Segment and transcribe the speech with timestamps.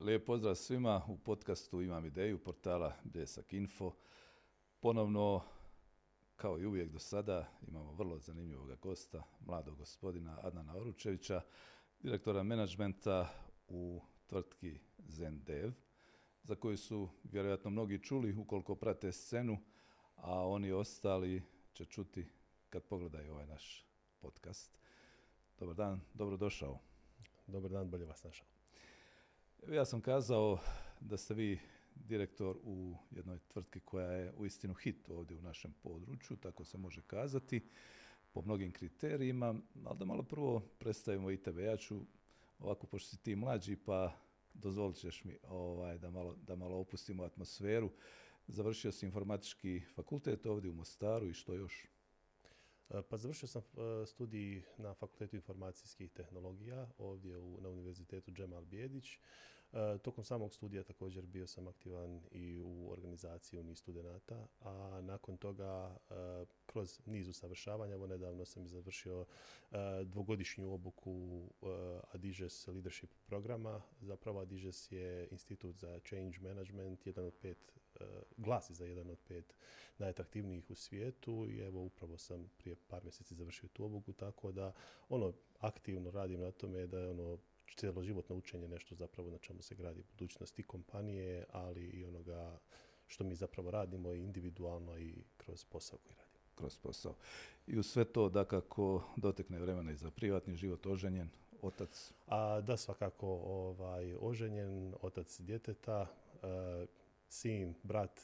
[0.00, 3.94] Lijep pozdrav svima u podcastu Imam ideju portala Bljesak Info.
[4.80, 5.42] Ponovno,
[6.36, 11.40] kao i uvijek do sada, imamo vrlo zanimljivog gosta, mladog gospodina Adnana Oručevića,
[12.00, 13.28] direktora menadžmenta
[13.68, 15.72] u tvrtki Zendev,
[16.42, 19.58] za koju su vjerojatno mnogi čuli ukoliko prate scenu,
[20.16, 21.42] a oni ostali
[21.72, 22.26] će čuti
[22.70, 23.86] kad pogledaju ovaj naš
[24.20, 24.78] podcast.
[25.58, 26.78] Dobar dan, dobrodošao.
[27.46, 28.57] Dobar dan, bolje vas našao.
[29.66, 30.58] Ja sam kazao
[31.00, 31.58] da ste vi
[31.94, 37.02] direktor u jednoj tvrtki koja je uistinu hit ovdje u našem području, tako se može
[37.02, 37.68] kazati,
[38.32, 39.54] po mnogim kriterijima,
[39.84, 41.62] ali da malo prvo predstavimo i tebe.
[41.62, 42.00] Ja ću
[42.58, 44.12] ovako, pošto si ti mlađi, pa
[44.54, 47.90] dozvolit ćeš mi ovaj, da, malo, da malo opustimo atmosferu.
[48.46, 51.86] Završio si informatički fakultet ovdje u Mostaru i što još?
[52.90, 58.64] E, pa završio sam e, studij na Fakultetu informacijskih tehnologija ovdje u, na Univerzitetu Džemal
[58.64, 59.18] Bijedić.
[59.72, 65.36] E, tokom samog studija također bio sam aktivan i u organizaciji Uniji studenata, a nakon
[65.36, 65.96] toga
[66.66, 69.26] kroz niz usavršavanja, evo nedavno sam završio
[70.04, 71.48] dvogodišnju obuku
[72.12, 73.82] Adiges Leadership programa.
[74.00, 77.58] Zapravo Adiges je institut za change management, jedan od pet,
[78.36, 79.54] glasi za jedan od pet
[79.98, 84.72] najatraktivnijih u svijetu i evo upravo sam prije par mjeseci završio tu obuku, tako da
[85.08, 87.38] ono aktivno radim na tome da je ono
[87.76, 92.58] cjeloživotno učenje nešto zapravo na čemu se gradi budućnost i kompanije, ali i onoga
[93.06, 96.38] što mi zapravo radimo individualno i kroz posao koji radimo.
[96.54, 97.14] Kroz posao.
[97.66, 101.28] I u sve to da kako dotekne vremena i za privatni život, oženjen,
[101.62, 102.12] otac?
[102.26, 106.06] A, da, svakako ovaj, oženjen, otac djeteta,
[107.28, 108.20] sin, brat,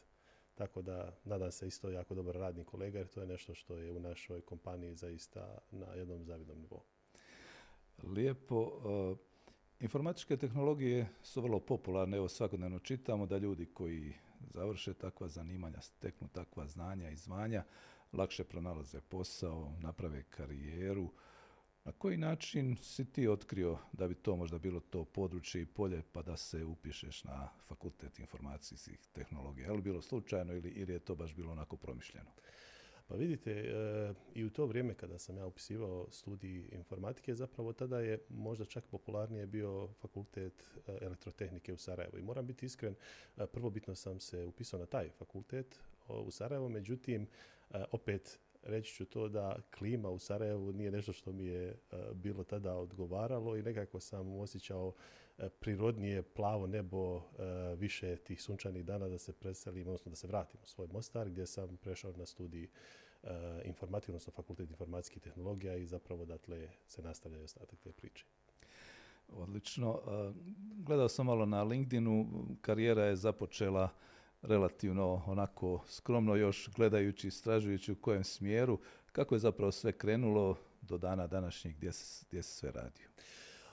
[0.55, 3.93] tako da nadam se isto jako dobar radni kolega jer to je nešto što je
[3.93, 6.81] u našoj kompaniji zaista na jednom zavidnom nivou.
[8.03, 8.73] Lijepo.
[9.21, 9.34] E,
[9.81, 12.17] informatičke tehnologije su vrlo popularne.
[12.17, 14.15] Evo svakodnevno čitamo da ljudi koji
[14.55, 17.65] završe takva zanimanja, steknu takva znanja i zvanja,
[18.13, 21.11] lakše pronalaze posao, naprave karijeru.
[21.85, 26.03] Na koji način si ti otkrio da bi to možda bilo to područje i polje
[26.13, 29.67] pa da se upišeš na fakultet informacijskih tehnologija?
[29.67, 32.31] Je li bilo slučajno ili, ili je to baš bilo onako promišljeno?
[33.07, 38.01] Pa vidite, e, i u to vrijeme kada sam ja upisivao studij informatike, zapravo tada
[38.01, 42.19] je možda čak popularnije bio fakultet e, elektrotehnike u Sarajevu.
[42.19, 42.95] I moram biti iskren,
[43.37, 47.27] e, prvobitno sam se upisao na taj fakultet u Sarajevo, međutim,
[47.91, 51.77] opet reći ću to da klima u Sarajevu nije nešto što mi je e,
[52.15, 54.93] bilo tada odgovaralo i nekako sam osjećao
[55.39, 57.23] e, prirodnije plavo nebo, e,
[57.77, 61.47] više tih sunčanih dana da se preselim, odnosno da se vratim u svoj Mostar gdje
[61.47, 62.69] sam prešao na studij
[63.65, 68.25] informatike, odnosno fakultet informacijskih tehnologija i zapravo odatle se nastavlja ostatak te priče.
[69.29, 70.01] Odlično.
[70.77, 73.89] Gledao sam malo na LinkedInu, karijera je započela
[74.45, 78.79] relativno onako skromno još gledajući, istražujući u kojem smjeru,
[79.13, 83.09] kako je zapravo sve krenulo do dana današnjeg gdje se, gdje se sve radio?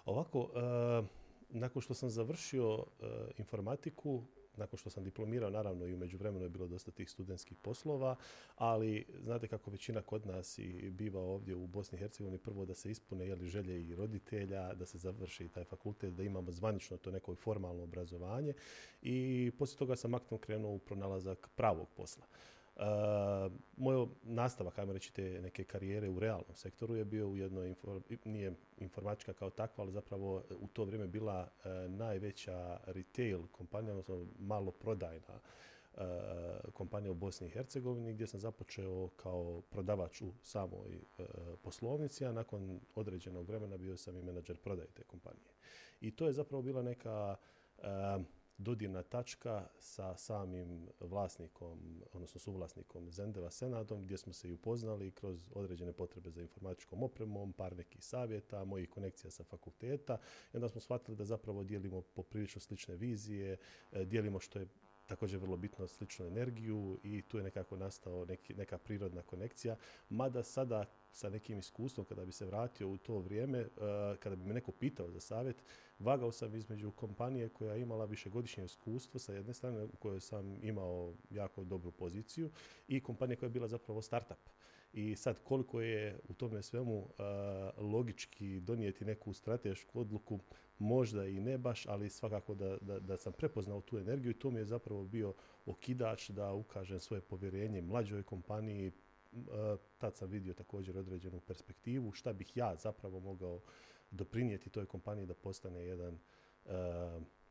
[0.06, 1.04] Ovako, e,
[1.50, 3.06] nakon što sam završio e,
[3.38, 4.24] informatiku,
[4.58, 8.16] nakon što sam diplomirao, naravno i u međuvremenu je bilo dosta tih studentskih poslova,
[8.56, 12.74] ali znate kako većina kod nas i biva ovdje u Bosni i Hercegovini, prvo da
[12.74, 17.12] se ispune jeli, želje i roditelja, da se završi taj fakultet, da imamo zvanično to
[17.12, 18.54] neko formalno obrazovanje
[19.02, 22.26] i poslije toga sam aktivno krenuo u pronalazak pravog posla.
[22.76, 22.84] Uh,
[23.78, 27.76] moj nastavak, ajmo reći, te neke karijere u realnom sektoru je bio u jednoj,
[28.26, 34.26] nije informatička kao takva, ali zapravo u to vrijeme bila uh, najveća retail kompanija, odnosno
[34.40, 35.40] malo prodajna
[35.94, 36.02] uh,
[36.74, 41.02] kompanija u Bosni i Hercegovini gdje sam započeo kao prodavač u samoj
[41.62, 45.52] poslovnici, a nakon određenog vremena bio sam i menadžer prodaje te kompanije.
[46.02, 47.36] I to je zapravo bila neka
[48.62, 55.52] dodirna tačka sa samim vlasnikom, odnosno suvlasnikom Zendeva Senadom, gdje smo se i upoznali kroz
[55.54, 60.18] određene potrebe za informatičkom opremom, par nekih savjeta, mojih konekcija sa fakulteta.
[60.54, 63.58] I onda smo shvatili da zapravo dijelimo poprilično slične vizije,
[63.92, 64.68] e, dijelimo što je
[65.06, 69.76] također vrlo bitno sličnu energiju i tu je nekako nastao neki, neka prirodna konekcija.
[70.10, 73.68] Mada sada sa nekim iskustvom, kada bi se vratio u to vrijeme, uh,
[74.20, 75.64] kada bi me neko pitao za savjet,
[76.00, 80.58] vagao sam između kompanije koja je imala višegodišnje iskustvo sa jedne strane u kojoj sam
[80.64, 82.52] imao jako dobru poziciju
[82.88, 84.50] i kompanija koja je bila zapravo startup.
[84.94, 87.06] I sad koliko je u tome svemu uh,
[87.78, 90.40] logički donijeti neku stratešku odluku,
[90.82, 94.52] možda i ne baš, ali svakako da, da, da sam prepoznao tu energiju i to
[94.52, 95.34] mi je zapravo bio
[95.66, 98.92] okidač da ukažem svoje povjerenje mlađoj kompaniji,
[99.98, 103.62] tad sam vidio također određenu perspektivu, šta bih ja zapravo mogao
[104.12, 106.20] doprinijeti toj kompaniji da postane jedan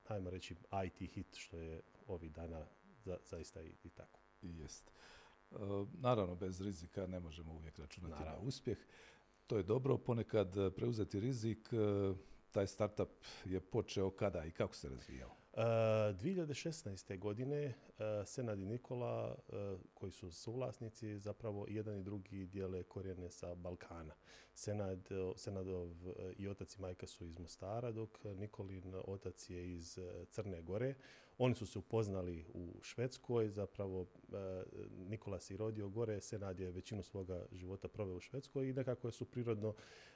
[0.05, 0.55] hajmo reći,
[0.87, 2.67] IT hit, što je ovih dana
[3.05, 4.21] za, zaista i, i tako.
[4.43, 4.91] Jest.
[5.53, 5.56] E,
[6.00, 8.79] naravno, bez rizika ne možemo uvijek računati na uspjeh.
[9.47, 12.15] To je dobro, ponekad preuzeti rizik, e,
[12.50, 15.41] taj startup je počeo kada i kako se razvijao?
[15.56, 17.19] 2016.
[17.19, 17.75] godine e,
[18.26, 24.14] Senad i Nikola, e, koji su suvlasnici, zapravo jedan i drugi dijele korijene sa Balkana.
[24.55, 25.88] Senad, Senadov
[26.37, 29.99] i otac i majka su iz Mostara, dok Nikolin otac je iz
[30.31, 30.94] Crne Gore.
[31.38, 34.06] Oni su se upoznali u Švedskoj, zapravo
[34.91, 39.11] Nikola se i rodio gore, Senad je većinu svoga života proveo u Švedskoj i nekako
[39.11, 39.75] su prirodno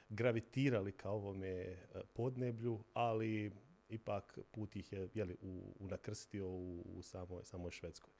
[0.09, 1.77] gravitirali ka ovome
[2.13, 3.51] podneblju, ali
[3.89, 8.13] ipak put ih je jeli, u, nakrstio u, u samoj, samoj Švedskoj.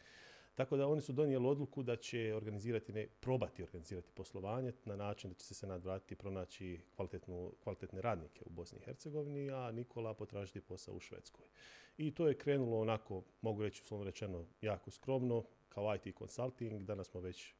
[0.55, 5.29] Tako da oni su donijeli odluku da će organizirati, ne, probati organizirati poslovanje na način
[5.29, 6.79] da će se se nadvratiti pronaći
[7.63, 11.45] kvalitetne radnike u Bosni i Hercegovini, a Nikola potražiti posao u Švedskoj.
[11.97, 16.83] I to je krenulo onako, mogu reći uslovno rečeno, jako skromno, kao IT consulting.
[16.83, 17.53] Danas smo već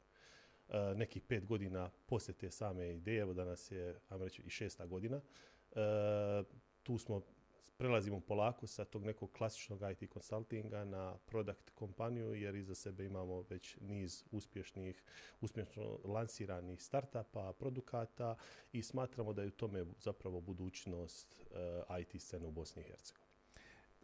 [0.95, 5.21] nekih pet godina poslije te same ideje, evo danas je, ajmo reći, i šesta godina.
[5.71, 6.45] Uh,
[6.83, 7.21] tu smo
[7.77, 13.41] prelazimo polako sa tog nekog klasičnog IT konsultinga na product kompaniju jer iza sebe imamo
[13.49, 15.03] već niz uspješnih,
[15.41, 18.35] uspješno lansiranih startupa, produkata
[18.71, 21.45] i smatramo da je u tome zapravo budućnost
[21.89, 23.24] uh, IT scene u Bosni i Hercegovini.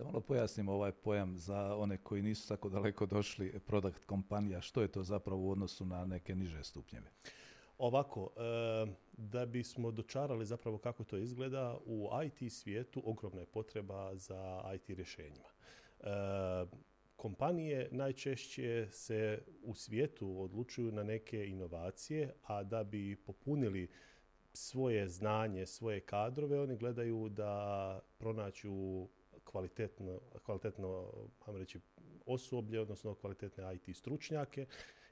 [0.01, 4.81] Da malo pojasnimo ovaj pojam za one koji nisu tako daleko došli, product kompanija, što
[4.81, 7.11] je to zapravo u odnosu na neke niže stupnjeve?
[7.77, 8.29] Ovako,
[9.13, 14.89] da bismo dočarali zapravo kako to izgleda, u IT svijetu ogromna je potreba za IT
[14.89, 15.49] rješenjima.
[17.15, 23.89] kompanije najčešće se u svijetu odlučuju na neke inovacije, a da bi popunili
[24.53, 29.07] svoje znanje, svoje kadrove, oni gledaju da pronaću
[29.43, 31.13] kvalitetno, kvalitetno
[31.47, 31.79] reći,
[32.25, 34.65] osoblje, odnosno kvalitetne IT stručnjake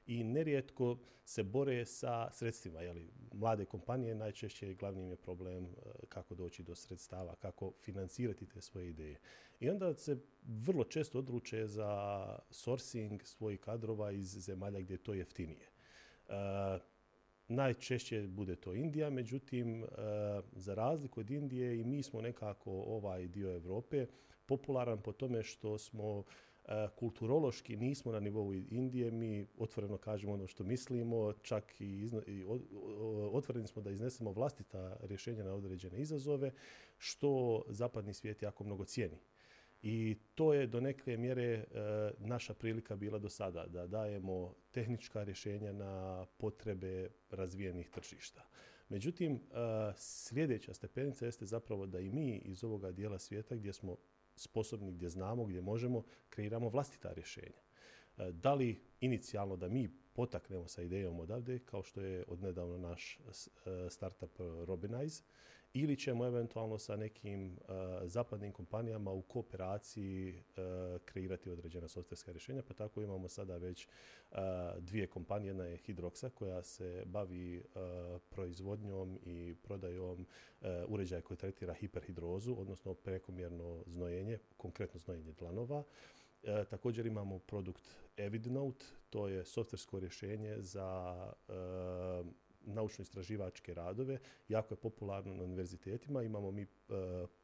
[0.06, 2.80] i nerijetko se bore sa sredstvima.
[2.80, 5.70] Jeli, mlade kompanije najčešće glavni je problem e,
[6.08, 9.20] kako doći do sredstava, kako financirati te svoje ideje.
[9.60, 15.14] I onda se vrlo često odluče za sourcing svojih kadrova iz zemalja gdje je to
[15.14, 15.70] jeftinije.
[17.50, 19.86] Najčešće bude to Indija, međutim, e,
[20.52, 24.06] za razliku od Indije i mi smo nekako ovaj dio Europe
[24.46, 26.24] popularan po tome što smo
[26.70, 32.08] E, kulturološki nismo na nivou Indije, mi otvoreno kažemo ono što mislimo, čak i
[33.32, 36.52] otvoreni smo da iznesemo vlastita rješenja na određene izazove,
[36.98, 39.16] što zapadni svijet jako mnogo cijeni.
[39.82, 41.64] I to je do neke mjere e,
[42.18, 48.46] naša prilika bila do sada, da dajemo tehnička rješenja na potrebe razvijenih tržišta.
[48.88, 49.38] Međutim, e,
[49.96, 53.96] sljedeća stepenica jeste zapravo da i mi iz ovoga dijela svijeta gdje smo
[54.36, 57.62] sposobni, gdje znamo, gdje možemo, kreiramo vlastita rješenja.
[58.18, 59.90] E, da li inicijalno da mi
[60.20, 65.22] potaknemo sa idejom odavde, kao što je odnedavno naš e, startup Robinize,
[65.72, 67.74] ili ćemo eventualno sa nekim uh,
[68.04, 73.88] zapadnim kompanijama u kooperaciji uh, kreirati određena softverska rješenja, pa tako imamo sada već
[74.78, 77.64] dvije kompanije, jedna je Hidroxa koja se bavi
[78.28, 80.26] proizvodnjom i prodajom
[80.88, 85.84] uređaja koji tretira hiperhidrozu, odnosno prekomjerno znojenje, konkretno znojenje dlanova.
[86.70, 87.82] također imamo produkt
[88.26, 91.14] EvidNote, to je softversko rješenje za
[92.66, 94.18] naučno-istraživačke radove.
[94.48, 96.22] Jako je popularno na univerzitetima.
[96.22, 96.66] Imamo mi e,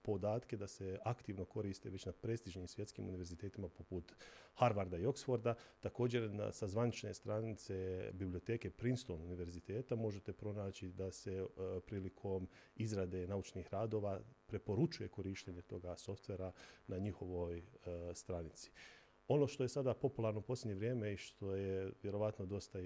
[0.03, 4.13] podatke da se aktivno koriste već na prestižnim svjetskim univerzitetima poput
[4.55, 5.55] Harvarda i Oxforda.
[5.81, 11.47] Također na, sa zvanične stranice biblioteke Princeton univerziteta možete pronaći da se e,
[11.81, 16.53] prilikom izrade naučnih radova preporučuje korištenje toga softvera
[16.87, 17.65] na njihovoj e,
[18.15, 18.71] stranici.
[19.29, 22.79] Ono što je sada popularno u posljednje vrijeme i što je vjerovatno dosta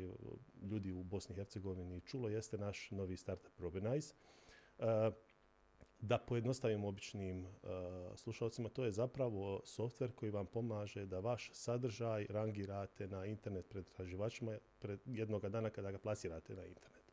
[0.62, 4.14] ljudi u Bosni i Hercegovini čulo jeste naš novi startup Robinize.
[5.98, 7.46] Da pojednostavimo običnim
[8.16, 14.58] slušalcima, to je zapravo softver koji vam pomaže da vaš sadržaj rangirate na internet pretraživačima
[14.78, 17.12] pred jednoga dana kada ga plasirate na internet.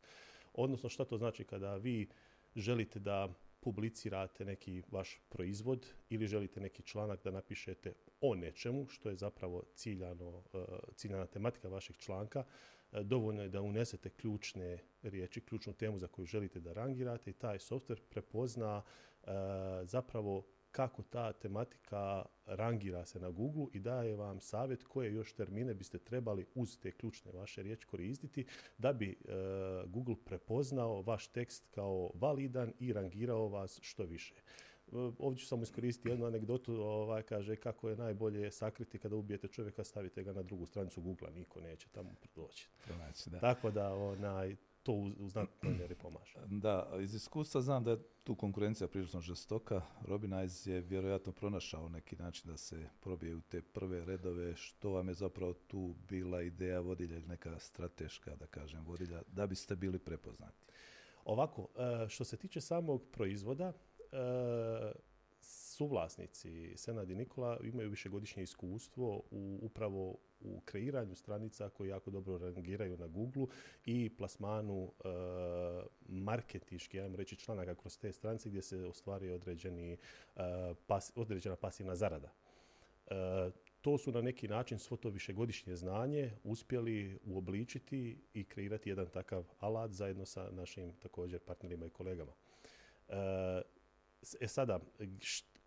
[0.54, 2.08] Odnosno što to znači kada vi
[2.56, 3.28] želite da
[3.60, 9.62] publicirate neki vaš proizvod ili želite neki članak da napišete o nečemu, što je zapravo
[9.74, 10.58] ciljano, e,
[10.94, 12.44] ciljana tematika vašeg članka,
[12.92, 17.34] e, dovoljno je da unesete ključne riječi, ključnu temu za koju želite da rangirate i
[17.34, 19.30] taj softver prepozna e,
[19.84, 25.74] zapravo kako ta tematika rangira se na Google i daje vam savjet koje još termine
[25.74, 28.46] biste trebali uz te ključne vaše riječi koristiti
[28.78, 29.18] da bi
[29.86, 34.34] Google prepoznao vaš tekst kao validan i rangirao vas što više.
[35.18, 39.84] ovdje ću samo iskoristiti jednu anegdotu, ovaj, kaže kako je najbolje sakriti kada ubijete čovjeka,
[39.84, 42.68] stavite ga na drugu stranicu Google, niko neće tamo doći.
[43.30, 43.38] da.
[43.38, 44.56] Tako da onaj,
[44.88, 46.38] to u, u znatnoj mjeri pomaže.
[46.46, 49.82] Da, iz iskustva znam da je tu konkurencija prilično žestoka.
[50.02, 54.54] Robinajz je vjerojatno pronašao neki način da se probije u te prve redove.
[54.56, 59.46] Što vam je zapravo tu bila ideja vodilja ili neka strateška, da kažem, vodilja, da
[59.46, 60.66] biste bili prepoznati?
[61.24, 63.72] Ovako, e, što se tiče samog proizvoda,
[64.12, 64.92] e,
[65.78, 72.38] suvlasnici Senad i Nikola imaju višegodišnje iskustvo u, upravo u kreiranju stranica koje jako dobro
[72.38, 73.46] rangiraju na Google
[73.84, 75.08] i plasmanu e,
[76.08, 80.40] marketiški, ajmo reći, članaka kroz te stranice gdje se ostvari određeni, e,
[81.14, 82.32] određena pasivna zarada.
[83.06, 83.14] E,
[83.80, 89.44] to su na neki način svo to višegodišnje znanje uspjeli uobličiti i kreirati jedan takav
[89.60, 92.32] alat zajedno sa našim također partnerima i kolegama.
[94.40, 94.80] E sada,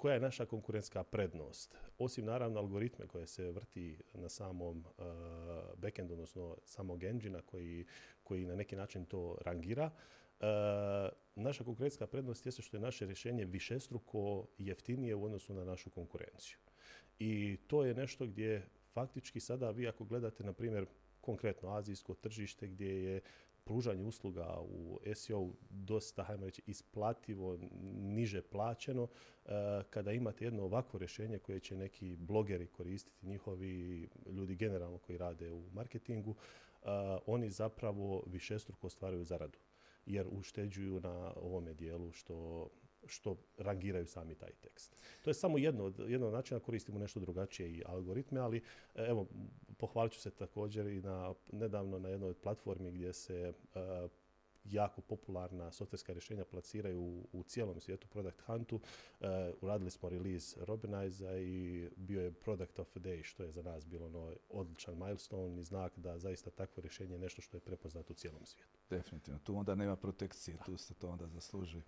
[0.01, 1.75] koja je naša konkurentska prednost?
[1.98, 5.05] Osim naravno algoritme koje se vrti na samom uh,
[5.77, 7.86] backendu, odnosno samog engina koji,
[8.24, 10.46] koji na neki način to rangira, uh,
[11.36, 16.58] naša konkurentska prednost je što je naše rješenje višestruko jeftinije u odnosu na našu konkurenciju.
[17.20, 20.86] I to je nešto gdje faktički sada vi ako gledate, na primjer,
[21.22, 23.22] konkretno azijsko tržište gdje je
[23.63, 27.58] pružanje usluga u SEO dosta, hajmo reći, isplativo,
[27.94, 29.08] niže plaćeno,
[29.46, 29.50] e,
[29.89, 35.51] kada imate jedno ovakvo rješenje koje će neki blogeri koristiti, njihovi ljudi generalno koji rade
[35.51, 36.88] u marketingu, e,
[37.25, 39.58] oni zapravo višestruko ostvaraju zaradu
[40.06, 42.68] jer ušteđuju na ovome dijelu što
[43.05, 44.96] što rangiraju sami taj tekst.
[45.24, 48.62] To je samo jedno od, jedno od načina, koristimo nešto drugačije i algoritme, ali e,
[48.96, 49.27] evo,
[49.77, 54.08] pohvalit ću se također i na, nedavno na jednoj platformi gdje se e,
[54.65, 58.75] jako popularna softverska rješenja placiraju u, u cijelom svijetu, Product Huntu.
[58.75, 59.27] Uh,
[59.62, 63.88] uradili smo release Robinize i bio je Product of the Day, što je za nas
[63.88, 68.13] bilo ono odličan milestone i znak da zaista takvo rješenje je nešto što je prepoznato
[68.13, 68.79] u cijelom svijetu.
[68.89, 69.39] Definitivno.
[69.43, 71.81] Tu onda nema protekcije, tu se to onda zasluži.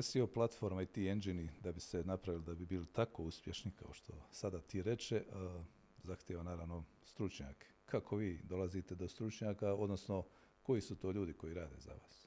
[0.00, 3.92] SEO platforma i ti engini da bi se napravili, da bi bili tako uspješni kao
[3.92, 5.64] što sada ti reče, uh,
[6.02, 7.66] zahtjeva naravno stručnjake.
[7.86, 10.24] Kako vi dolazite do stručnjaka, odnosno
[10.62, 12.26] koji su to ljudi koji rade za vas?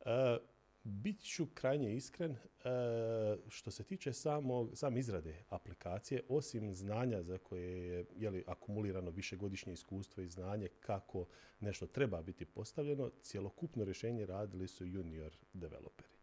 [0.00, 0.46] Uh,
[0.84, 2.36] bit ću krajnje iskren,
[3.48, 9.72] što se tiče samog, sam izrade aplikacije, osim znanja za koje je jeli, akumulirano višegodišnje
[9.72, 11.26] iskustvo i znanje kako
[11.60, 16.17] nešto treba biti postavljeno, cjelokupno rješenje radili su junior developeri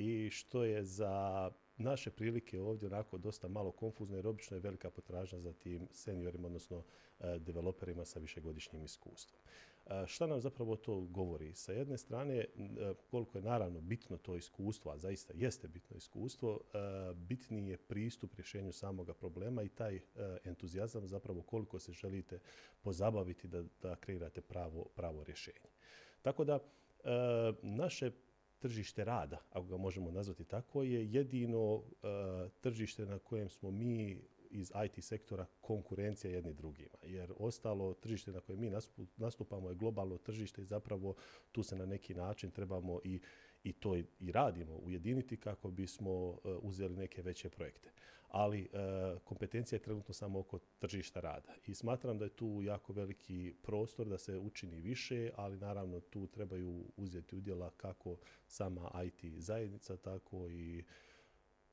[0.00, 4.90] i što je za naše prilike ovdje onako dosta malo konfuzno jer obično je velika
[4.90, 6.82] potražnja za tim seniorima, odnosno
[7.20, 9.40] e, developerima sa višegodišnjim iskustvom.
[9.86, 11.54] E, šta nam zapravo to govori?
[11.54, 12.46] Sa jedne strane, e,
[13.10, 16.60] koliko je naravno bitno to iskustvo, a zaista jeste bitno iskustvo,
[17.14, 20.00] bitniji je pristup rješenju samoga problema i taj
[20.44, 22.38] entuzijazam zapravo koliko se želite
[22.82, 25.70] pozabaviti da, da kreirate pravo, pravo rješenje.
[26.22, 26.58] Tako da,
[27.62, 28.10] naše
[28.60, 31.84] tržište rada, ako ga možemo nazvati tako, je jedino uh,
[32.60, 36.96] tržište na kojem smo mi iz IT sektora konkurencija jedni drugima.
[37.02, 38.72] Jer ostalo tržište na kojem mi
[39.16, 41.14] nastupamo je globalno tržište i zapravo
[41.52, 43.20] tu se na neki način trebamo i,
[43.64, 47.90] i to i radimo ujediniti kako bismo uh, uzeli neke veće projekte
[48.30, 48.68] ali e,
[49.24, 51.52] kompetencija je trenutno samo oko tržišta rada.
[51.66, 56.26] I smatram da je tu jako veliki prostor da se učini više, ali naravno tu
[56.26, 60.84] trebaju uzeti udjela kako sama IT zajednica, tako i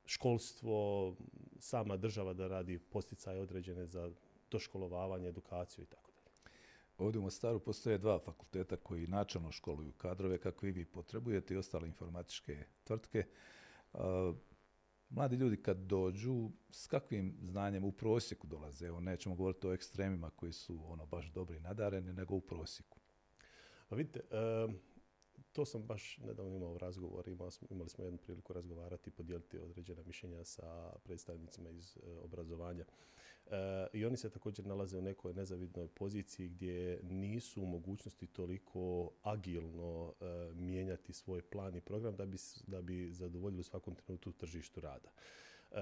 [0.06, 1.16] školstvo,
[1.58, 4.10] sama država da radi posticaje određene za
[4.50, 6.52] doškolovavanje, edukaciju i tako dalje.
[6.98, 11.56] Ovdje u Mostaru postoje dva fakulteta koji načalno školuju kadrove kako i vi potrebujete i
[11.56, 13.24] ostale informatičke tvrtke.
[15.10, 18.86] Mladi ljudi kad dođu, s kakvim znanjem u prosjeku dolaze?
[18.86, 22.98] Evo, nećemo govoriti o ekstremima koji su ono baš dobri i nadareni, nego u prosjeku.
[23.88, 24.20] Pa vidite,
[25.52, 30.44] to sam baš nedavno imao razgovor, imali smo, jednu priliku razgovarati i podijeliti određena mišljenja
[30.44, 32.84] sa predstavnicima iz e, obrazovanja.
[33.50, 39.10] E, I oni se također nalaze u nekoj nezavidnoj poziciji gdje nisu u mogućnosti toliko
[39.22, 40.24] agilno e,
[40.54, 42.36] mijenjati svoj plan i program da bi,
[42.66, 45.08] da bi zadovoljili u svakom trenutku tržištu rada.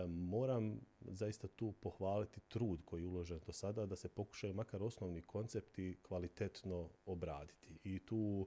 [0.06, 5.22] Moram zaista tu pohvaliti trud koji je uložen do sada da se pokušaju makar osnovni
[5.22, 7.78] koncepti kvalitetno obraditi.
[7.84, 8.46] I tu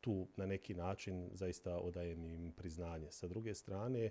[0.00, 3.10] tu na neki način zaista odajem im priznanje.
[3.10, 4.10] Sa druge strane, e,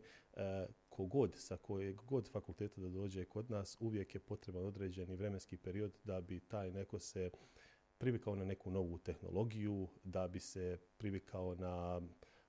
[0.96, 5.98] kogod, sa kojeg god fakulteta da dođe kod nas, uvijek je potreban određeni vremenski period
[6.04, 7.32] da bi taj neko se
[7.98, 12.02] privikao na neku novu tehnologiju, da bi se privikao na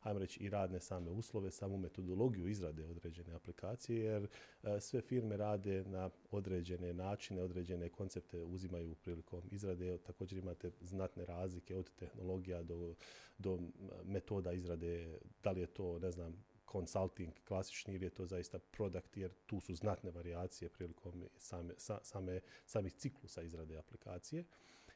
[0.04, 4.28] hajmo reći, i radne same uslove, samu metodologiju izrade određene aplikacije, jer
[4.62, 9.98] e, sve firme rade na određene načine, određene koncepte uzimaju prilikom izrade.
[9.98, 12.94] Također imate znatne razlike od tehnologija do,
[13.38, 13.58] do
[14.04, 19.16] metoda izrade, da li je to, ne znam, consulting klasični ili je to zaista product
[19.16, 24.44] jer tu su znatne varijacije prilikom same, same, samih ciklusa izrade aplikacije.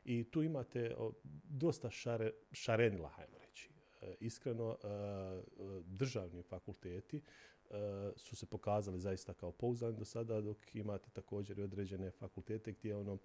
[0.04, 0.96] I tu imate
[1.44, 3.70] dosta šare, šarenila, hajmo reći.
[4.02, 4.88] E, iskreno, e,
[5.82, 7.22] državni fakulteti e,
[8.16, 12.96] su se pokazali zaista kao pouzdani do sada, dok imate također i određene fakultete gdje
[12.96, 13.18] ono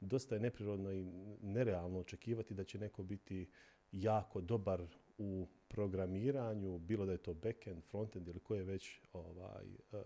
[0.00, 1.04] dosta je neprirodno i
[1.42, 3.50] nerealno očekivati da će neko biti
[3.92, 4.86] jako dobar
[5.18, 10.00] u programiranju, bilo da je to backend, frontend ili koje već ovaj, uh,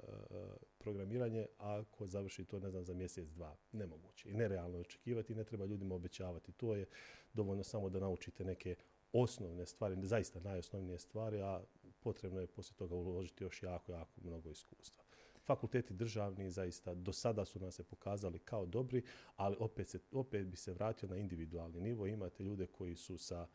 [0.79, 3.57] programiranje, ako završi to, ne znam, za mjesec, dva.
[3.73, 6.53] Nemoguće i nerealno očekivati, ne treba ljudima obećavati.
[6.53, 6.87] To je
[7.33, 8.77] dovoljno samo da naučite neke
[9.13, 11.63] osnovne stvari, zaista najosnovnije stvari, a
[12.01, 15.05] potrebno je poslije toga uložiti još jako, jako mnogo iskustva.
[15.45, 19.03] Fakulteti državni zaista do sada su nam se pokazali kao dobri,
[19.37, 22.07] ali opet, se, opet bi se vratio na individualni nivo.
[22.07, 23.47] Imate ljude koji su sa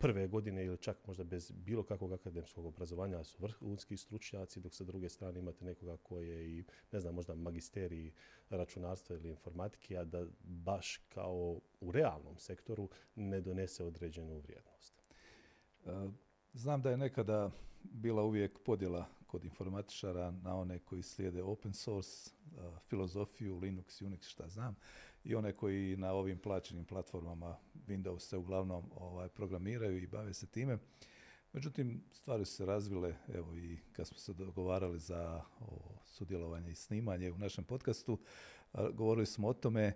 [0.00, 4.84] prve godine ili čak možda bez bilo kakvog akademskog obrazovanja su vrhunski stručnjaci, dok sa
[4.84, 8.12] druge strane imate nekoga koji je i, ne znam, možda magisterij
[8.50, 15.02] računarstva ili informatike, a da baš kao u realnom sektoru ne donese određenu vrijednost.
[15.86, 15.90] E,
[16.52, 17.50] znam da je nekada
[17.82, 24.28] bila uvijek podjela kod informatičara na one koji slijede open source, e, filozofiju, Linux, Unix,
[24.28, 24.76] šta znam,
[25.24, 30.46] i one koji na ovim plaćenim platformama Windows se uglavnom ovaj, programiraju i bave se
[30.46, 30.78] time.
[31.52, 35.42] Međutim, stvari su se razvile, evo i kad smo se dogovarali za
[36.06, 38.18] sudjelovanje i snimanje u našem podcastu,
[38.92, 39.92] govorili smo o tome,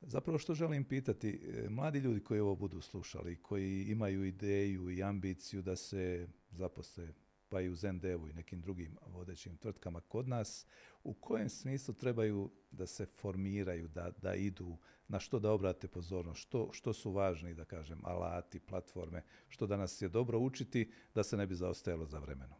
[0.00, 5.02] zapravo što želim pitati, e, mladi ljudi koji ovo budu slušali, koji imaju ideju i
[5.02, 7.08] ambiciju da se zaposle
[7.48, 10.66] pa i u Zendevu i nekim drugim vodećim tvrtkama kod nas,
[11.08, 14.76] u kojem smislu trebaju da se formiraju, da, da idu,
[15.08, 20.02] na što da obrate pozornost, što, što su važni, da kažem, alati, platforme, što danas
[20.02, 22.58] je dobro učiti da se ne bi zaostajalo za vremenom?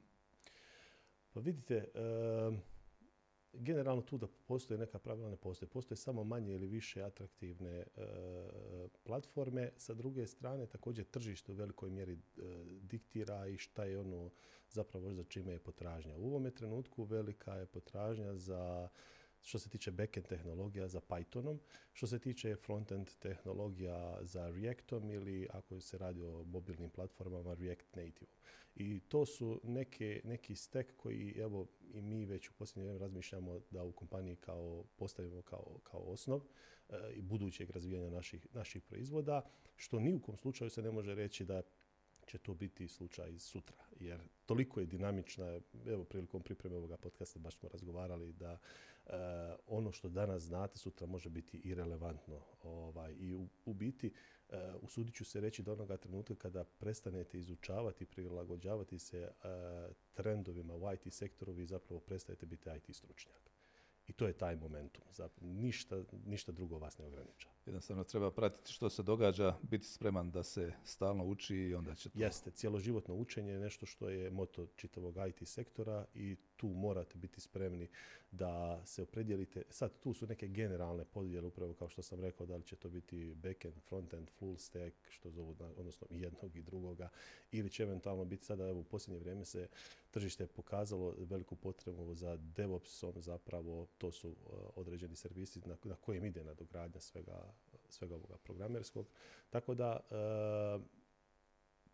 [1.33, 1.85] Pa vidite,
[3.53, 5.69] generalno tu da postoje neka pravila ne postoje.
[5.69, 7.85] Postoje samo manje ili više atraktivne e,
[9.05, 9.73] platforme.
[9.77, 12.19] Sa druge strane, također tržište u velikoj mjeri e,
[12.81, 14.31] diktira i šta je ono
[14.71, 16.17] zapravo za čime je potražnja.
[16.17, 18.89] U ovome trenutku velika je potražnja za
[19.43, 21.59] što se tiče backend tehnologija za Pythonom,
[21.93, 27.97] što se tiče frontend tehnologija za Reactom ili ako se radi o mobilnim platformama React
[27.97, 28.31] Native.
[28.75, 33.61] I to su neke, neki stek koji evo i mi već u posljednje vrijeme razmišljamo
[33.71, 36.41] da u kompaniji kao postavimo kao, kao osnov
[36.89, 39.43] e, i budućeg razvijanja naših, naših proizvoda,
[39.77, 41.63] što ni u kom slučaju se ne može reći da
[42.29, 43.77] će to biti slučaj sutra.
[44.01, 48.59] Jer toliko je dinamična, evo prilikom pripreme ovoga podcasta baš smo razgovarali da
[49.07, 49.11] e,
[49.67, 52.41] ono što danas znate sutra može biti irelevantno.
[52.63, 54.13] Ovaj, I u, u biti
[54.49, 59.31] uh, usudit ću se reći da onoga trenutka kada prestanete izučavati, prilagođavati se e,
[60.15, 63.51] trendovima u IT sektoru, vi zapravo prestajete biti IT stručnjak.
[64.09, 65.03] I to je taj momentum.
[65.41, 67.55] Ništa, ništa drugo vas ne ograničava.
[67.67, 72.11] Jednostavno treba pratiti što se događa, biti spreman da se stalno uči i onda će
[72.11, 72.19] to...
[72.19, 77.41] Jeste, cjeloživotno učenje je nešto što je moto čitavog IT sektora i tu morate biti
[77.41, 77.89] spremni
[78.31, 79.63] da se opredijelite.
[79.71, 82.89] Sad, tu su neke generalne podjele, upravo kao što sam rekao, da li će to
[82.89, 87.09] biti backend, frontend, full stack, što zovu, odnosno jednog i drugoga,
[87.53, 89.69] ili će eventualno biti sada, evo, u posljednje vrijeme se
[90.11, 94.37] tržište pokazalo veliku potrebu za DevOpsom, zapravo to su uh,
[94.75, 97.55] određeni servisi na, na kojem ide nadogradnja svega,
[97.89, 99.07] svega ovoga programerskog.
[99.51, 100.01] Tako da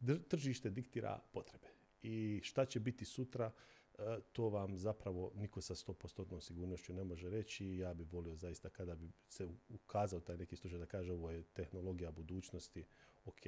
[0.06, 1.66] uh, tržište diktira potrebe.
[2.02, 3.83] I šta će biti sutra, E,
[4.32, 7.76] to vam zapravo niko sa 100% sigurnošću ne može reći.
[7.76, 11.42] Ja bih volio zaista kada bi se ukazao taj neki slučaj da kaže ovo je
[11.42, 12.84] tehnologija budućnosti,
[13.24, 13.40] ok,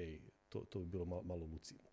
[0.48, 1.88] to, to bi bilo malo, malo lucidno.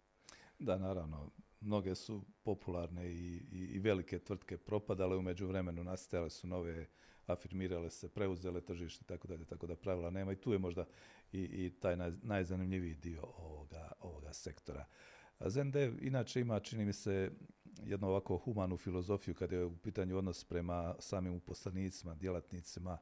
[0.59, 1.31] Da, naravno.
[1.61, 6.87] Mnoge su popularne i, i, velike tvrtke propadale, u međuvremenu nastajale su nove,
[7.25, 10.85] afirmirale se, preuzele tržište, tako dalje, tako da pravila nema i tu je možda
[11.31, 14.85] i, i taj naj, najzanimljiviji dio ovoga, ovoga sektora.
[15.39, 17.31] Zendev inače ima, čini mi se,
[17.83, 22.97] jednu ovako humanu filozofiju kada je u pitanju odnos prema samim uposlenicima, djelatnicima,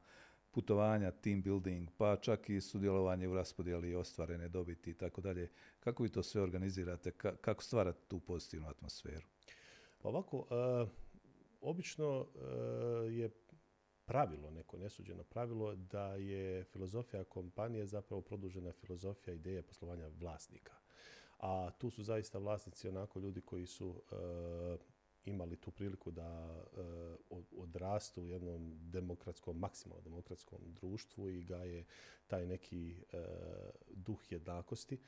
[0.50, 5.50] putovanja, team building, pa čak i sudjelovanje u raspodjeli ostvarene dobiti i tako dalje.
[5.80, 7.10] Kako vi to sve organizirate?
[7.10, 9.26] kako stvarate tu pozitivnu atmosferu?
[10.02, 10.86] Pa ovako, e,
[11.60, 12.38] obično e,
[13.12, 13.30] je
[14.04, 20.81] pravilo, neko nesuđeno pravilo, da je filozofija kompanije zapravo produžena filozofija ideje poslovanja vlasnika
[21.42, 24.02] a tu su zaista vlasnici onako ljudi koji su
[25.24, 26.62] imali tu priliku da
[27.56, 31.84] odrastu u jednom demokratskom, maksimalno demokratskom društvu i gaje
[32.26, 32.96] taj neki
[33.90, 34.98] duh jednakosti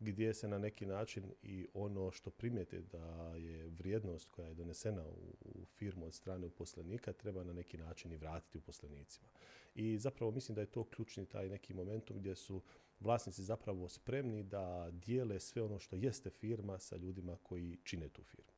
[0.00, 5.06] gdje se na neki način i ono što primijete da je vrijednost koja je donesena
[5.44, 9.28] u, firmu od strane uposlenika treba na neki način i vratiti uposlenicima.
[9.74, 12.62] I zapravo mislim da je to ključni taj neki momentum gdje su
[13.00, 18.22] vlasnici zapravo spremni da dijele sve ono što jeste firma sa ljudima koji čine tu
[18.22, 18.52] firmu.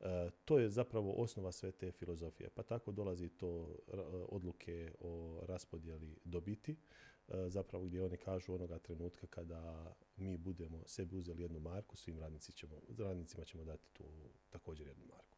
[0.00, 2.50] E, to je zapravo osnova sve te filozofije.
[2.50, 3.76] Pa tako dolazi to
[4.28, 6.76] odluke o raspodjeli dobiti,
[7.28, 12.18] e, zapravo gdje oni kažu onoga trenutka kada mi budemo sebi uzeli jednu marku, svim
[12.54, 14.04] ćemo, radnicima ćemo dati tu
[14.50, 15.36] također jednu marku.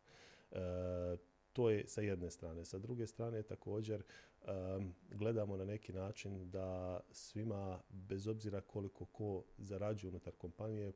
[1.52, 2.64] To je sa jedne strane.
[2.64, 4.02] Sa druge strane također
[5.10, 10.92] gledamo na neki način da svima, bez obzira koliko ko zarađuje unutar kompanije,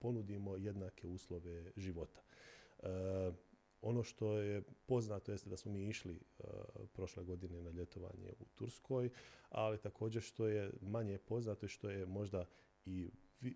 [0.00, 2.20] ponudimo jednake uslove života.
[3.82, 6.44] Ono što je poznato jeste da smo mi išli e,
[6.92, 9.10] prošle godine na ljetovanje u Turskoj,
[9.50, 12.44] ali također što je manje poznato i što je možda
[12.86, 13.10] i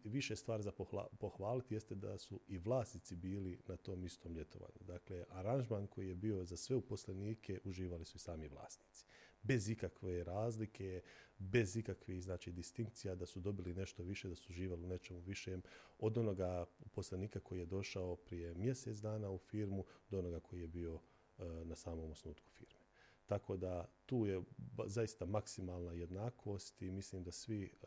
[0.04, 0.72] više stvar za
[1.18, 4.80] pohvaliti jeste da su i vlasnici bili na tom istom ljetovanju.
[4.80, 9.06] Dakle, aranžman koji je bio za sve uposlenike uživali su i sami vlasnici.
[9.42, 11.02] Bez ikakve razlike,
[11.38, 15.62] bez ikakvih znači, distinkcija da su dobili nešto više, da su uživali u nečemu višem
[15.98, 20.68] od onoga uposlenika koji je došao prije mjesec dana u firmu do onoga koji je
[20.68, 22.80] bio e, na samom osnutku firme.
[23.26, 24.42] Tako da tu je
[24.86, 27.86] zaista maksimalna jednakost i mislim da svi e,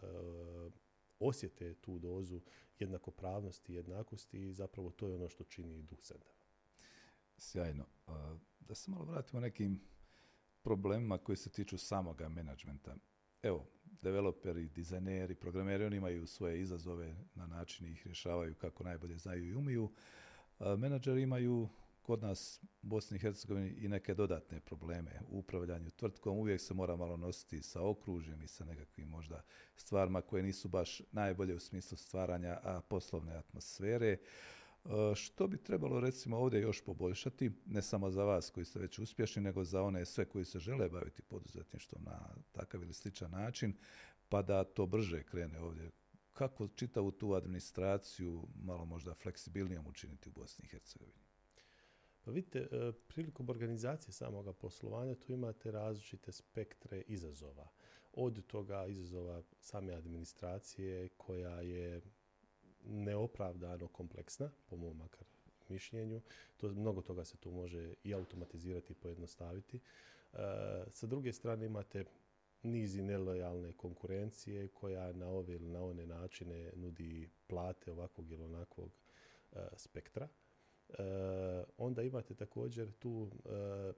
[1.20, 2.42] osjete tu dozu
[2.80, 6.32] jednakopravnosti i jednakosti i zapravo to je ono što čini duh centra.
[7.38, 7.86] Sjajno.
[8.60, 9.82] Da se malo vratimo nekim
[10.62, 12.96] problemima koji se tiču samoga menadžmenta.
[13.42, 13.66] Evo,
[14.02, 19.54] developeri, dizajneri, programeri, oni imaju svoje izazove na način ih rješavaju kako najbolje znaju i
[19.54, 19.92] umiju.
[20.78, 21.70] Menadžeri imaju
[22.10, 26.38] kod nas u Bosni i Hercegovini i neke dodatne probleme u upravljanju tvrtkom.
[26.38, 29.42] Uvijek se mora malo nositi sa okružjem i sa nekakvim možda
[29.76, 34.08] stvarima koje nisu baš najbolje u smislu stvaranja poslovne atmosfere.
[34.08, 34.20] E,
[35.16, 39.42] što bi trebalo recimo ovdje još poboljšati, ne samo za vas koji ste već uspješni,
[39.42, 43.74] nego za one sve koji se žele baviti poduzetništvom na takav ili sličan način,
[44.30, 45.92] pa da to brže krene ovdje.
[46.34, 51.29] Kako čitavu tu administraciju malo možda fleksibilnijom učiniti u Bosni i Hercegovini?
[52.26, 57.68] Pa vidite, e, prilikom organizacije samoga poslovanja tu imate različite spektre izazova.
[58.14, 62.02] Od toga izazova same administracije koja je
[62.86, 65.28] neopravdano kompleksna, po mom makar
[65.70, 66.22] mišljenju.
[66.58, 69.78] To, mnogo toga se tu može i automatizirati i pojednostaviti.
[69.78, 70.38] E,
[70.92, 72.06] sa druge strane imate
[72.64, 78.90] niz nelojalne konkurencije koja na ove ili na one načine nudi plate ovakvog ili onakvog
[79.52, 80.28] e, spektra.
[80.90, 83.50] E, onda imate također tu e,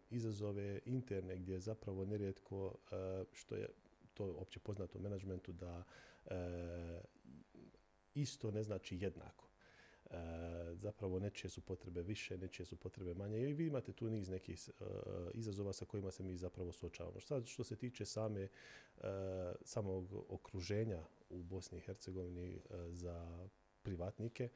[0.09, 2.95] izazove interne gdje zapravo nerijetko e,
[3.31, 3.67] što je
[4.13, 5.83] to opće poznato u menadžmentu da
[8.13, 9.47] isto ne znači jednako.
[10.73, 14.69] zapravo nečije su potrebe više, nečije su potrebe manje i vi imate tu niz nekih
[15.33, 17.19] izazova sa kojima se mi zapravo suočavamo.
[17.19, 18.47] Sad što se tiče same,
[19.63, 23.47] samog okruženja u Bosni i Hercegovini za
[23.81, 24.49] privatnike,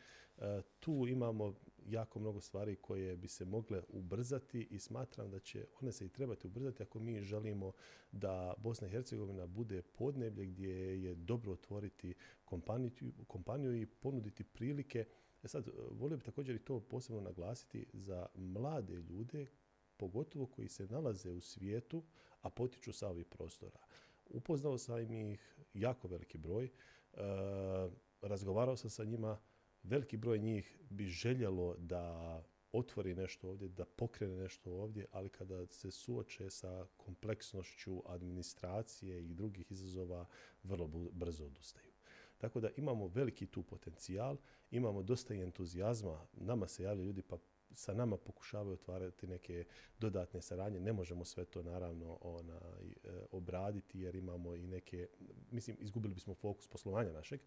[0.80, 5.92] tu imamo jako mnogo stvari koje bi se mogle ubrzati i smatram da će one
[5.92, 7.72] se i trebati ubrzati ako mi želimo
[8.12, 12.14] da Bosna i Hercegovina bude podneblje gdje je dobro otvoriti
[12.46, 12.92] kompaniju,
[13.28, 15.06] kompaniju i ponuditi prilike.
[15.44, 19.48] E sad, volio bih također i to posebno naglasiti za mlade ljude,
[19.98, 22.04] pogotovo koji se nalaze u svijetu,
[22.42, 23.80] a potiču sa ovih prostora.
[24.30, 26.70] Upoznao sam ih jako veliki broj, e,
[28.22, 29.40] razgovarao sam sa njima,
[29.86, 35.68] veliki broj njih bi željelo da otvori nešto ovdje, da pokrene nešto ovdje, ali kada
[35.68, 40.26] se suoče sa kompleksnošću administracije i drugih izazova,
[40.64, 41.92] vrlo brzo odustaju.
[42.38, 44.38] Tako da imamo veliki tu potencijal,
[44.72, 47.38] imamo dosta i entuzijazma, nama se javljaju ljudi pa
[47.76, 49.66] sa nama pokušavaju otvarati neke
[50.00, 50.80] dodatne saradnje.
[50.80, 55.08] Ne možemo sve to naravno onaj, e, obraditi jer imamo i neke,
[55.52, 57.42] mislim, izgubili bismo fokus poslovanja našeg.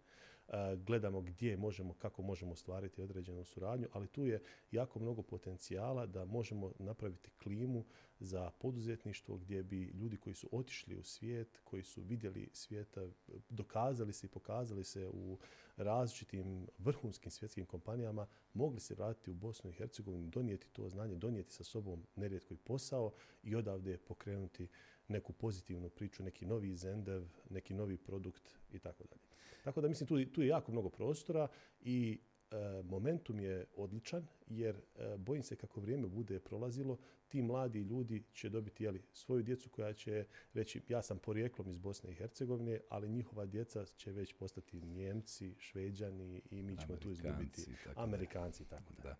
[0.49, 6.05] E, gledamo gdje možemo, kako možemo ostvariti određenu suradnju, ali tu je jako mnogo potencijala
[6.05, 7.85] da možemo napraviti klimu
[8.19, 13.07] za poduzetništvo gdje bi ljudi koji su otišli u svijet, koji su vidjeli svijeta,
[13.49, 15.37] dokazali se i pokazali se u
[15.77, 21.53] različitim vrhunskim svjetskim kompanijama, mogli se vratiti u Bosnu i Hercegovinu, donijeti to znanje, donijeti
[21.53, 23.11] sa sobom nerijetko i posao
[23.43, 24.67] i odavde pokrenuti
[25.07, 29.28] neku pozitivnu priču, neki novi zendev, neki novi produkt i tako dalje.
[29.63, 31.47] Tako da mislim tu, tu je jako mnogo prostora
[31.81, 32.19] i
[32.51, 38.23] e, momentum je odličan jer e, bojim se kako vrijeme bude prolazilo, ti mladi ljudi
[38.33, 42.79] će dobiti jeli, svoju djecu koja će reći ja sam porijeklom iz Bosne i Hercegovine,
[42.89, 48.65] ali njihova djeca će već postati Njemci, Šveđani i mi ćemo tu izgubiti Amerikanci i
[48.65, 49.15] tako da.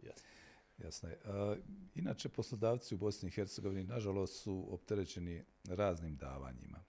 [0.84, 1.18] Jasno je.
[1.96, 6.84] inače, poslodavci u Bosni i Hercegovini, nažalost, su opterećeni raznim davanjima,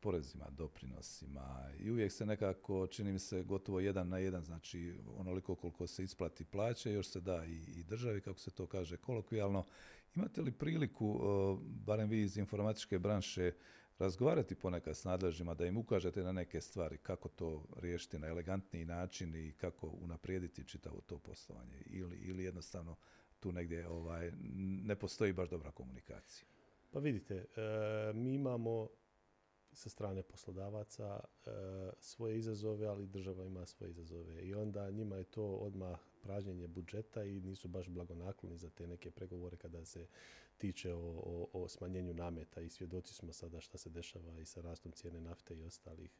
[0.00, 5.54] porezima, doprinosima i uvijek se nekako, čini mi se, gotovo jedan na jedan, znači onoliko
[5.54, 9.64] koliko se isplati plaće, još se da i, i državi, kako se to kaže kolokvijalno.
[10.14, 11.18] Imate li priliku,
[11.60, 13.52] barem vi iz informatičke branše,
[13.98, 18.84] razgovarati ponekad s nadležnjima, da im ukažete na neke stvari, kako to riješiti na elegantniji
[18.84, 22.96] način i kako unaprijediti čitavo to poslovanje ili, ili jednostavno
[23.40, 24.32] tu negdje ovaj,
[24.84, 26.48] ne postoji baš dobra komunikacija.
[26.90, 28.88] Pa vidite, e, mi imamo
[29.78, 31.50] sa strane poslodavaca e,
[32.00, 34.42] svoje izazove, ali država ima svoje izazove.
[34.42, 39.10] I onda njima je to odmah pražnjenje budžeta i nisu baš blagonakloni za te neke
[39.10, 40.06] pregovore kada se
[40.56, 44.60] tiče o, o, o smanjenju nameta i svjedoci smo sada šta se dešava i sa
[44.60, 46.10] rastom cijene nafte i ostalih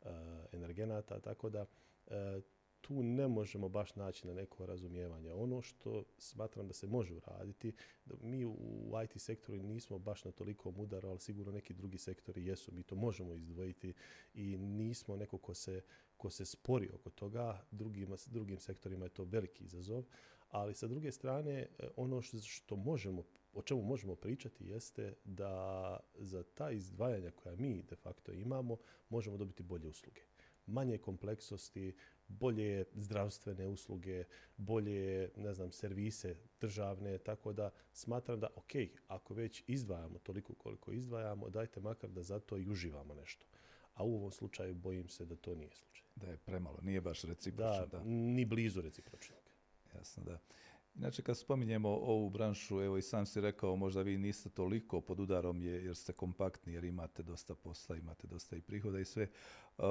[0.00, 0.08] uh,
[0.52, 1.66] energenata, tako da
[2.06, 2.40] e,
[2.86, 5.32] tu ne možemo baš naći na neko razumijevanje.
[5.32, 7.72] Ono što smatram da se može uraditi,
[8.04, 12.46] da mi u IT sektoru nismo baš na toliko udaru, ali sigurno neki drugi sektori
[12.46, 12.72] jesu.
[12.72, 13.94] Mi to možemo izdvojiti
[14.34, 15.82] i nismo neko ko se,
[16.16, 17.64] ko se spori oko toga.
[17.70, 20.04] Drugim, drugim sektorima je to veliki izazov.
[20.50, 21.66] Ali sa druge strane, e,
[21.96, 23.22] ono što možemo
[23.54, 28.76] o čemu možemo pričati jeste da za ta izdvajanja koja mi de facto imamo
[29.08, 30.20] možemo dobiti bolje usluge.
[30.66, 31.94] Manje kompleksnosti,
[32.28, 34.24] bolje zdravstvene usluge,
[34.56, 38.72] bolje, ne znam, servise državne, tako da smatram da, ok,
[39.08, 43.46] ako već izdvajamo toliko koliko izdvajamo, dajte makar da za to i uživamo nešto.
[43.94, 46.06] A u ovom slučaju bojim se da to nije slučaj.
[46.16, 47.86] Da je premalo, nije baš recipročno.
[47.86, 48.04] Da, da.
[48.04, 49.40] ni blizu recipročnog.
[49.94, 50.38] Jasno, da.
[50.94, 55.20] Inače, kad spominjemo ovu branšu, evo i sam si rekao, možda vi niste toliko pod
[55.20, 59.28] udarom jer ste kompaktni, jer imate dosta posla, imate dosta i prihoda i sve.
[59.78, 59.84] Uh,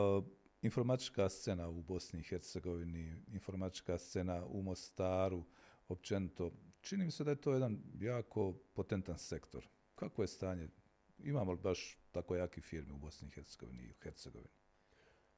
[0.63, 5.43] informatička scena u Bosni i Hercegovini, informatička scena u Mostaru,
[5.87, 9.67] općenito, čini mi se da je to jedan jako potentan sektor.
[9.95, 10.69] Kako je stanje?
[11.19, 14.53] Imamo li baš tako jaki firmi u Bosni i Hercegovini i u Hercegovini?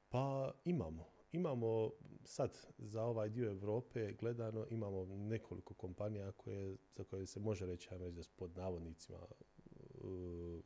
[0.08, 1.06] Pa imamo.
[1.32, 1.90] Imamo
[2.24, 7.88] sad za ovaj dio Europe gledano imamo nekoliko kompanija koje, za koje se može reći,
[7.90, 9.18] reći pod navodnicima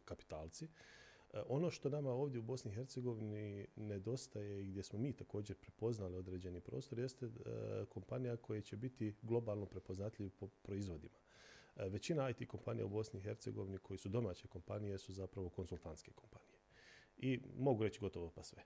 [0.05, 0.69] kapitalci.
[1.33, 5.57] Uh, ono što nama ovdje u Bosni i Hercegovini nedostaje i gdje smo mi također
[5.57, 7.33] prepoznali određeni prostor jeste uh,
[7.89, 11.19] kompanija koja će biti globalno prepoznatljiv po proizvodima.
[11.77, 16.59] Većina IT kompanija u Bosni i Hercegovini koji su domaće kompanije su zapravo konsultantske kompanije.
[17.19, 18.63] I mogu reći gotovo pa sve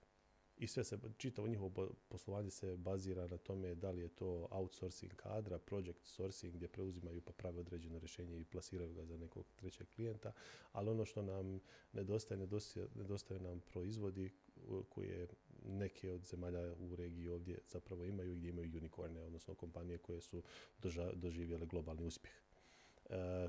[0.58, 5.12] i sve se, čitavo njihovo poslovanje se bazira na tome da li je to outsourcing
[5.16, 9.86] kadra, project sourcing gdje preuzimaju pa prave određeno rješenje i plasiraju ga za nekog trećeg
[9.94, 10.32] klijenta,
[10.72, 11.60] ali ono što nam
[11.92, 14.30] nedostaje, nedostaje, nedostaje nam proizvodi
[14.88, 15.28] koje
[15.64, 20.42] neke od zemalja u regiji ovdje zapravo imaju gdje imaju unicorne, odnosno kompanije koje su
[21.14, 22.34] doživjele globalni uspjeh.
[23.10, 23.48] E,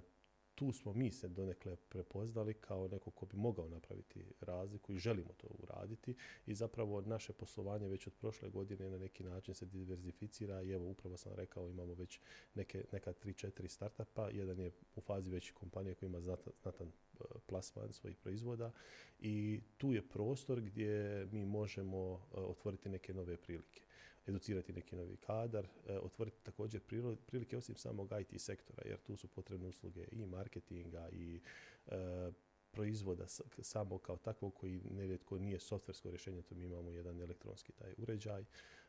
[0.56, 5.34] tu smo mi se donekle prepoznali kao neko ko bi mogao napraviti razliku i želimo
[5.38, 6.16] to uraditi
[6.46, 10.86] i zapravo naše poslovanje već od prošle godine na neki način se diverzificira i evo
[10.86, 12.20] upravo sam rekao imamo već
[12.56, 17.24] neke, neka 3-4 startupa, jedan je u fazi već kompanije koja ima znatan, znatan e,
[17.48, 18.72] plasman svojih proizvoda
[19.20, 23.85] i tu je prostor gdje mi možemo e, otvoriti neke nove prilike
[24.28, 26.82] educirati neki novi kadar, e, otvoriti također
[27.26, 31.42] prilike osim samog IT sektora, jer tu su potrebne usluge i marketinga i
[31.88, 32.32] e,
[32.72, 33.28] proizvoda
[33.62, 38.46] samo kao takvog koji nerijetko nije softversko rješenje, to mi imamo jedan elektronski taj uređaj.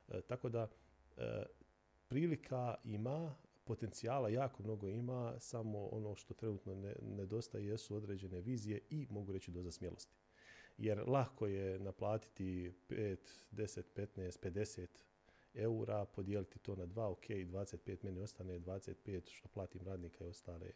[0.09, 0.68] E, tako da
[2.09, 9.07] prilika ima, potencijala jako mnogo ima, samo ono što trenutno nedostaje jesu određene vizije i
[9.11, 10.14] mogu reći doza smjelosti.
[10.79, 13.16] Jer lako je naplatiti 5,
[13.53, 14.87] 10, 15, 50
[15.57, 20.71] eura, podijeliti to na dva, ok, 25 meni ostane 25 što platim radnika i ostale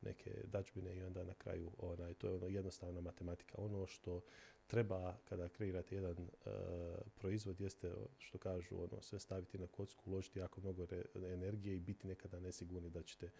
[0.00, 3.54] neke dačbine i onda na kraju onaj, to je ono jednostavna matematika.
[3.58, 4.20] Ono što
[4.66, 6.52] treba kada kreirate jedan uh,
[7.14, 12.06] proizvod jeste što kažu ono sve staviti na kocku, uložiti jako mnogo energije i biti
[12.06, 13.30] nekada nesigurni da ćete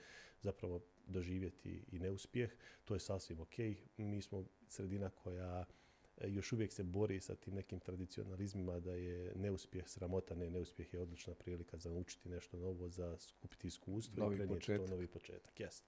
[0.41, 2.51] zapravo doživjeti i neuspjeh.
[2.85, 3.59] To je sasvim ok.
[3.97, 5.86] Mi smo sredina koja e,
[6.25, 11.01] još uvijek se bori sa tim nekim tradicionalizmima da je neuspjeh sramota, ne, neuspjeh je
[11.01, 14.87] odlična prilika za naučiti nešto novo, za skupiti iskustvo novi i prenijeti početak.
[14.87, 15.61] to novi početak.
[15.61, 15.85] Jest.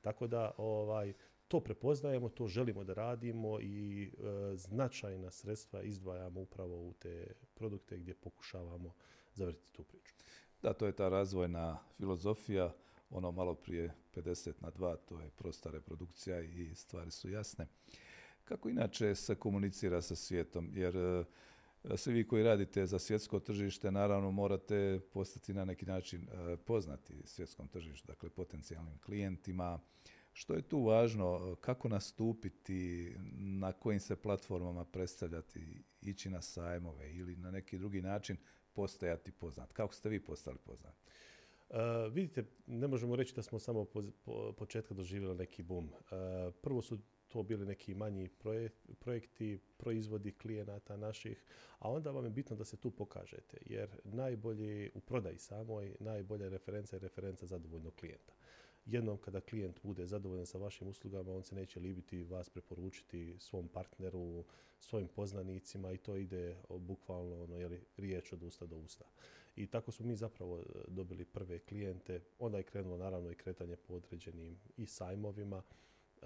[0.00, 1.12] Tako da ovaj,
[1.48, 7.98] to prepoznajemo, to želimo da radimo i e, značajna sredstva izdvajamo upravo u te produkte
[7.98, 8.94] gdje pokušavamo
[9.34, 10.14] zavrtiti tu priču.
[10.62, 12.74] Da, to je ta razvojna filozofija,
[13.10, 17.66] ono malo prije 50 na 2, to je prosta reprodukcija i stvari su jasne.
[18.48, 20.70] Kako inače se komunicira sa svijetom?
[20.74, 21.24] Jer e,
[21.96, 27.22] svi vi koji radite za svjetsko tržište, naravno morate postati na neki način e, poznati
[27.24, 29.80] svjetskom tržištu, dakle potencijalnim klijentima,
[30.32, 31.56] što je tu važno?
[31.60, 33.12] Kako nastupiti?
[33.36, 35.84] Na kojim se platformama predstavljati?
[36.02, 38.36] Ići na sajmove ili na neki drugi način
[38.72, 39.72] postajati poznat?
[39.72, 40.98] Kako ste vi postali poznati?
[42.10, 45.90] Vidite, ne možemo reći da smo samo po, po početka doživjeli neki boom.
[46.62, 46.98] Prvo su
[47.36, 48.28] to bili neki manji
[48.98, 51.44] projekti, proizvodi klijenata naših,
[51.78, 56.48] a onda vam je bitno da se tu pokažete, jer najbolji u prodaji samoj, najbolja
[56.48, 58.32] referenca je referenca zadovoljnog klijenta
[58.86, 63.68] jednom kada klijent bude zadovoljan sa vašim uslugama, on se neće libiti vas preporučiti svom
[63.68, 64.44] partneru,
[64.80, 69.04] svojim poznanicima i to ide bukvalno ono, jeli, riječ od usta do usta.
[69.56, 72.20] I tako smo mi zapravo e, dobili prve klijente.
[72.38, 75.62] Onda je krenulo naravno i kretanje po određenim i sajmovima.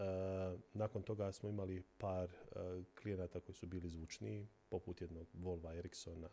[0.00, 2.56] E, nakon toga smo imali par e,
[3.02, 6.28] klijenata koji su bili zvučniji, poput jednog Volva Ericssona,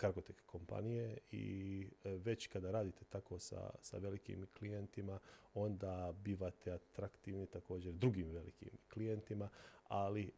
[0.00, 5.18] Cargotec kompanije i e, već kada radite tako sa, sa velikim klijentima,
[5.54, 9.48] onda bivate atraktivni također drugim velikim klijentima,
[9.88, 10.30] ali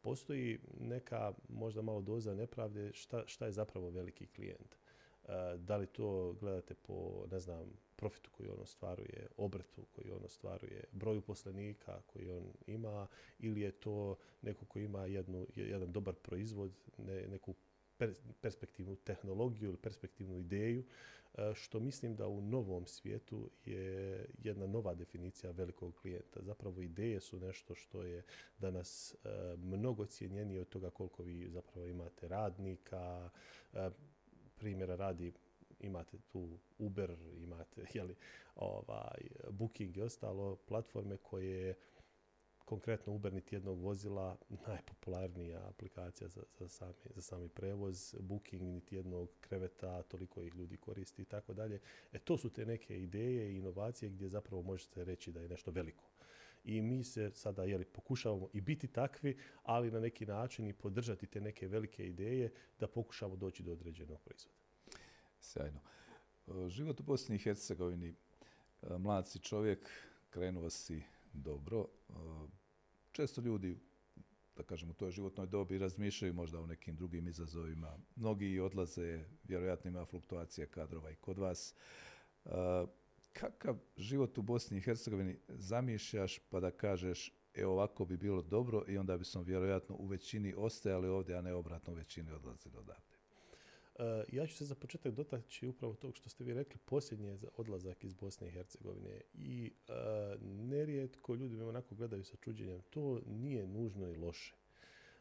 [0.00, 4.74] postoji neka možda malo doza nepravde šta, šta je zapravo veliki klijent.
[4.74, 7.72] E, da li to gledate po, ne znam,
[8.04, 13.06] profitu koji on ostvaruje, obrtu koji on ostvaruje, broju poslenika koji on ima
[13.38, 17.54] ili je to neko koji ima jednu, jedan dobar proizvod, ne, neku
[18.40, 20.84] perspektivnu tehnologiju ili perspektivnu ideju,
[21.34, 26.42] e, što mislim da u novom svijetu je jedna nova definicija velikog klijenta.
[26.42, 28.22] Zapravo ideje su nešto što je
[28.58, 33.30] danas e, mnogo cijenjenije od toga koliko vi zapravo imate radnika.
[33.72, 33.90] E,
[34.56, 35.32] primjera radi
[35.84, 38.14] imate tu Uber, imate jeli,
[38.54, 39.20] ovaj,
[39.50, 41.74] Booking i ostalo platforme koje
[42.64, 48.96] konkretno Uber niti jednog vozila, najpopularnija aplikacija za, za, sami, za sami prevoz, Booking niti
[48.96, 51.80] jednog kreveta, toliko ih ljudi koristi i tako dalje.
[52.12, 55.70] E to su te neke ideje i inovacije gdje zapravo možete reći da je nešto
[55.70, 56.04] veliko.
[56.64, 61.26] I mi se sada jeli, pokušavamo i biti takvi, ali na neki način i podržati
[61.26, 64.63] te neke velike ideje da pokušamo doći do određenog proizvoda.
[65.44, 65.80] Sjajno.
[66.68, 68.14] Život u Bosni i Hercegovini,
[68.98, 69.90] mlad si čovjek,
[70.30, 71.02] krenuo si
[71.32, 71.86] dobro.
[73.12, 73.78] Često ljudi,
[74.56, 77.98] da kažem, u toj životnoj dobi razmišljaju možda o nekim drugim izazovima.
[78.16, 81.74] Mnogi odlaze, vjerojatno ima fluktuacija kadrova i kod vas.
[83.32, 88.84] Kakav život u Bosni i Hercegovini zamišljaš pa da kažeš e ovako bi bilo dobro
[88.88, 92.76] i onda bi smo vjerojatno u većini ostajali ovdje, a ne obratno u većini odlazili
[92.76, 93.13] odavde?
[93.98, 97.38] Eh, ja ću se za početak dotaći upravo tog što ste vi rekli, posljednji je
[97.56, 99.94] odlazak iz Bosne i Hercegovine i uh,
[100.42, 102.82] nerijetko ljudi me onako gledaju sa čuđenjem.
[102.90, 104.54] To nije nužno i loše.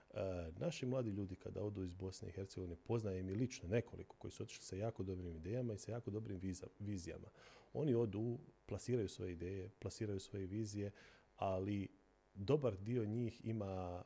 [0.09, 0.19] Uh,
[0.57, 4.43] naši mladi ljudi kada odu iz Bosne i Hercegovine, poznajem i lično nekoliko koji su
[4.43, 6.39] otišli sa jako dobrim idejama i sa jako dobrim
[6.79, 7.27] vizijama.
[7.73, 10.91] Oni odu, plasiraju svoje ideje, plasiraju svoje vizije,
[11.35, 11.87] ali
[12.35, 14.03] dobar dio njih ima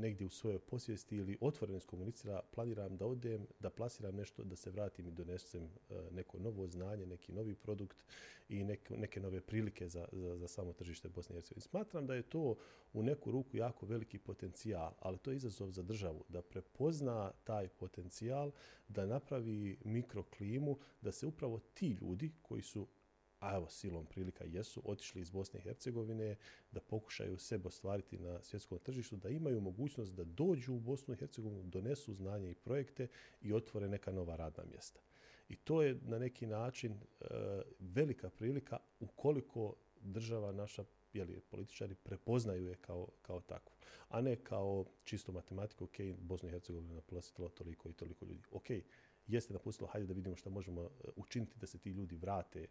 [0.00, 4.70] negdje u svojoj posvijesti ili otvoreno komunicira, planiram da odem, da plasiram nešto, da se
[4.70, 8.04] vratim i donesem e, neko novo znanje, neki novi produkt
[8.48, 11.62] i neke, neke nove prilike za, za, za samo tržište Bosne i Hercegovine.
[11.62, 12.56] Smatram da je to
[12.92, 17.68] u neku ruku jako veliki potencijal, ali to je izazov za državu, da prepozna taj
[17.68, 18.52] potencijal,
[18.88, 22.86] da napravi mikroklimu, da se upravo ti ljudi koji su
[23.40, 26.36] a evo silom prilika jesu, otišli iz Bosne i Hercegovine
[26.72, 31.16] da pokušaju sebe ostvariti na svjetskom tržištu, da imaju mogućnost da dođu u Bosnu i
[31.16, 33.08] Hercegovinu, donesu znanje i projekte
[33.42, 35.00] i otvore neka nova radna mjesta.
[35.48, 37.26] I to je na neki način e,
[37.78, 43.72] velika prilika ukoliko država naša jeli, političari prepoznaju je kao, kao takvu,
[44.08, 48.48] a ne kao čisto matematiku, ok, Bosnu i Hercegovinu naplasitilo toliko i toliko ljudi.
[48.52, 48.70] Ok,
[49.26, 52.66] jeste napustilo, hajde da vidimo što možemo učiniti da se ti ljudi vrate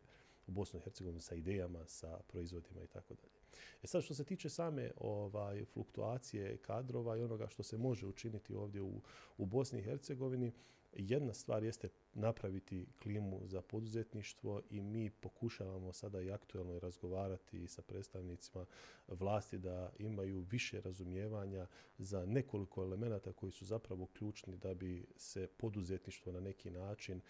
[0.49, 3.39] u Bosnu i Hercegovinu sa idejama, sa proizvodima i tako dalje.
[3.83, 8.55] E sad što se tiče same ovaj, fluktuacije kadrova i onoga što se može učiniti
[8.55, 9.01] ovdje u,
[9.37, 10.51] u Bosni i Hercegovini,
[10.93, 17.81] jedna stvar jeste napraviti klimu za poduzetništvo i mi pokušavamo sada i aktualno razgovarati sa
[17.81, 18.65] predstavnicima
[19.07, 25.47] vlasti da imaju više razumijevanja za nekoliko elemenata koji su zapravo ključni da bi se
[25.47, 27.21] poduzetništvo na neki način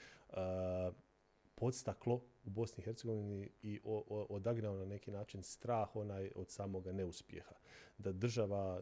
[1.60, 3.80] podstaklo u Bosni i Hercegovini i
[4.30, 7.55] odagnao na neki način strah onaj od samoga neuspjeha.
[7.97, 8.82] Da država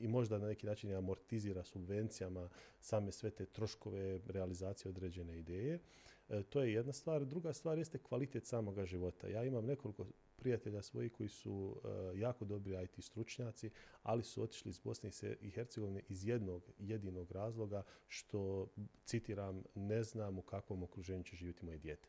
[0.00, 2.48] i možda na neki način amortizira subvencijama
[2.80, 5.80] same sve te troškove realizacije određene ideje.
[6.28, 7.24] E, to je jedna stvar.
[7.24, 9.28] Druga stvar jeste kvalitet samoga života.
[9.28, 10.06] Ja imam nekoliko
[10.42, 13.70] prijatelja svojih koji su e, jako dobri IT stručnjaci,
[14.02, 18.68] ali su otišli iz Bosne i Hercegovine iz jednog jedinog razloga što,
[19.04, 22.08] citiram, ne znam u kakvom okruženju će živjeti moje dijete.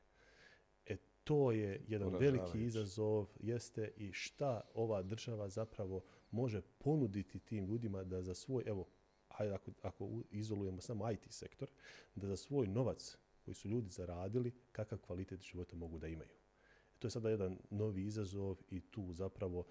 [0.85, 7.65] E, to je jedan veliki izazov, jeste i šta ova država zapravo može ponuditi tim
[7.65, 8.87] ljudima da za svoj, evo,
[9.27, 11.67] ajde ako, ako izolujemo samo IT sektor,
[12.15, 16.42] da za svoj novac koji su ljudi zaradili, kakav kvalitet života mogu da imaju.
[17.03, 19.65] To je sada jedan novi izazov i tu zapravo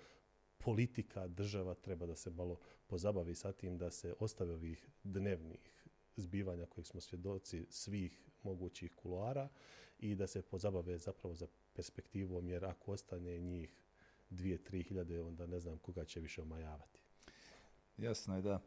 [0.59, 6.67] politika, država treba da se malo pozabavi sa tim da se ostave ovih dnevnih zbivanja
[6.67, 9.49] kojih smo svjedoci svih mogućih kuloara
[9.99, 13.77] i da se pozabave zapravo za perspektivom jer ako ostane njih
[14.31, 17.01] dvije, tri hiljade onda ne znam koga će više omajavati.
[17.97, 18.61] Jasno je da.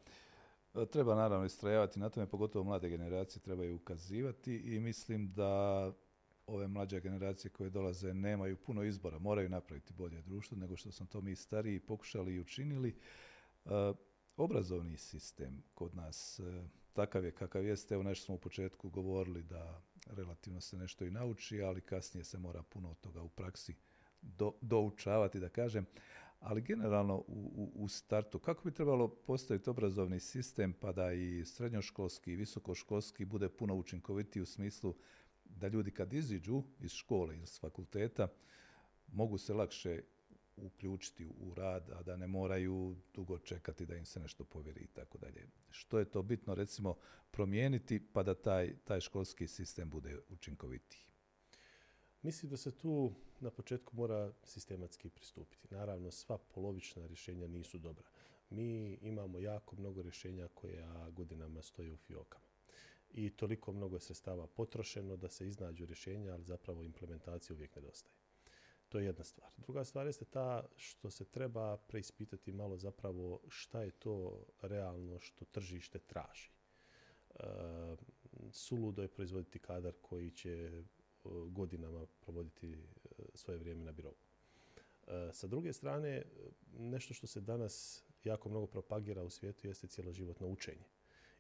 [0.91, 5.93] Treba naravno istrajavati na tome, pogotovo mlade generacije trebaju ukazivati i mislim da
[6.47, 11.05] ove mlađe generacije koje dolaze nemaju puno izbora, moraju napraviti bolje društvo nego što smo
[11.05, 12.89] to mi stariji pokušali i učinili.
[12.89, 13.69] E,
[14.37, 17.93] obrazovni sistem kod nas e, takav je kakav jeste.
[17.93, 22.37] Evo nešto smo u početku govorili da relativno se nešto i nauči, ali kasnije se
[22.37, 23.75] mora puno od toga u praksi
[24.21, 25.85] do, doučavati, da kažem.
[26.39, 32.31] Ali generalno u, u, startu, kako bi trebalo postaviti obrazovni sistem pa da i srednjoškolski
[32.31, 34.95] i visokoškolski bude puno učinkovitiji u smislu
[35.45, 38.27] da ljudi kad iziđu iz škole ili s fakulteta
[39.07, 40.01] mogu se lakše
[40.57, 44.87] uključiti u rad, a da ne moraju dugo čekati da im se nešto povjeri i
[44.87, 45.47] tako dalje.
[45.69, 46.95] Što je to bitno recimo
[47.31, 51.01] promijeniti pa da taj, taj školski sistem bude učinkovitiji?
[52.21, 55.67] Mislim da se tu na početku mora sistematski pristupiti.
[55.71, 58.09] Naravno, sva polovična rješenja nisu dobra.
[58.49, 62.54] Mi imamo jako mnogo rješenja koja godinama stoje u fiokama
[63.17, 68.15] i toliko mnogo sredstava potrošeno da se iznađu rješenja, ali zapravo implementacija uvijek nedostaje.
[68.89, 69.51] To je jedna stvar.
[69.57, 75.45] Druga stvar jeste ta što se treba preispitati malo zapravo šta je to realno što
[75.45, 76.49] tržište traži.
[77.35, 77.43] E,
[78.51, 80.83] suludo je proizvoditi kadar koji će e,
[81.49, 82.77] godinama provoditi e,
[83.33, 84.15] svoje vrijeme na birovu.
[85.07, 86.23] E, sa druge strane,
[86.77, 90.85] nešto što se danas jako mnogo propagira u svijetu jeste cjeloživotno učenje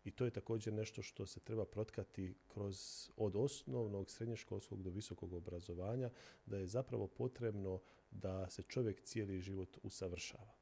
[0.05, 5.33] i to je također nešto što se treba protkati kroz od osnovnog srednjoškolskog do visokog
[5.33, 6.09] obrazovanja,
[6.45, 7.81] da je zapravo potrebno
[8.11, 10.53] da se čovjek cijeli život usavršava.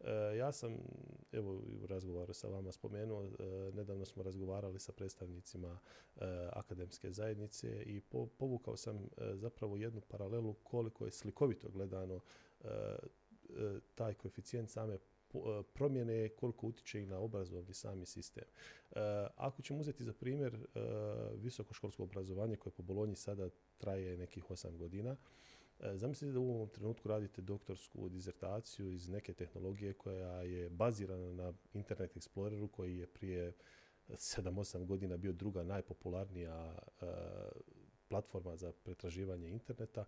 [0.00, 0.76] E, ja sam,
[1.32, 3.28] evo u razgovoru sa vama spomenuo, e,
[3.74, 5.78] nedavno smo razgovarali sa predstavnicima
[6.16, 6.20] e,
[6.52, 8.00] akademske zajednice i
[8.38, 12.20] povukao sam zapravo jednu paralelu koliko je slikovito gledano
[13.94, 14.98] taj koeficijent same
[15.72, 18.44] promjene, koliko utječe i na obrazovni sami sistem.
[18.44, 18.98] E,
[19.36, 20.80] ako ćemo uzeti za primjer e,
[21.36, 25.16] visokoškolsko obrazovanje koje po Bolonji sada traje nekih 8 godina,
[25.94, 31.52] Zamislite da u ovom trenutku radite doktorsku dizertaciju iz neke tehnologije koja je bazirana na
[31.72, 33.52] Internet Exploreru koji je prije
[34.08, 36.78] 7-8 godina bio druga najpopularnija
[38.08, 40.04] platforma za pretraživanje interneta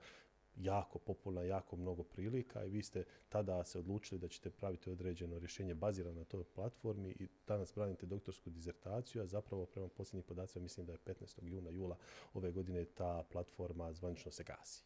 [0.60, 5.38] jako popularna, jako mnogo prilika i vi ste tada se odlučili da ćete praviti određeno
[5.38, 10.62] rješenje bazirano na toj platformi i danas branite doktorsku dizertaciju, a zapravo prema posljednjim podacima
[10.62, 11.44] mislim da je 15.
[11.44, 11.96] juna, jula
[12.34, 14.82] ove godine ta platforma zvanično se gasi.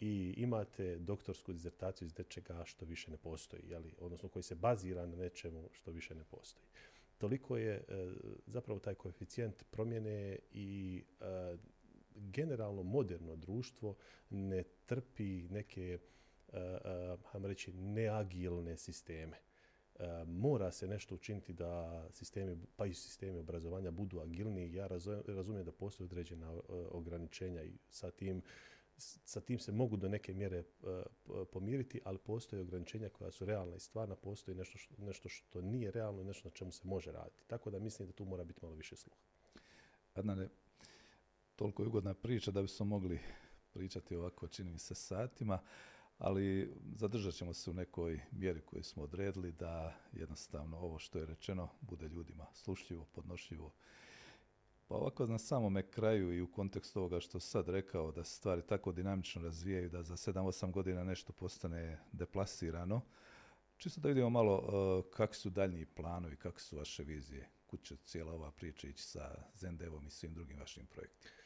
[0.00, 3.94] I imate doktorsku dizertaciju iz nečega što više ne postoji, jeli?
[3.98, 6.66] odnosno koji se bazira na nečemu što više ne postoji.
[7.18, 7.82] Toliko je e,
[8.46, 11.56] zapravo taj koeficijent promjene i e,
[12.18, 13.94] generalno moderno društvo
[14.30, 15.98] ne trpi neke,
[16.48, 19.36] uh, reći, neagilne sisteme.
[20.26, 24.74] mora se nešto učiniti da sistemi, pa i sistemi obrazovanja budu agilniji.
[24.74, 24.88] Ja
[25.26, 26.60] razumijem da postoje određena
[26.90, 28.42] ograničenja i sa tim
[29.00, 30.64] sa tim se mogu do neke mjere
[31.52, 35.90] pomiriti, ali postoje ograničenja koja su realna i stvarna, postoji nešto što, nešto što nije
[35.90, 37.44] realno i nešto na čemu se može raditi.
[37.46, 39.20] Tako da mislim da tu mora biti malo više sluha.
[40.14, 40.48] Adnane,
[41.58, 43.20] toliko ugodna priča da bismo mogli
[43.72, 45.58] pričati ovako, čini mi se, satima,
[46.18, 51.26] ali zadržat ćemo se u nekoj mjeri koju smo odredili da jednostavno ovo što je
[51.26, 53.72] rečeno bude ljudima slušljivo, podnošljivo.
[54.88, 58.62] Pa ovako na samome kraju i u kontekstu ovoga što sad rekao da se stvari
[58.62, 63.00] tako dinamično razvijaju da za 7-8 godina nešto postane deplasirano,
[63.76, 67.96] čisto da vidimo malo uh, kakvi su daljnji planovi, kakve su vaše vizije, kud će
[67.96, 71.37] cijela ova priča ići sa Zendevom i svim drugim vašim projektima.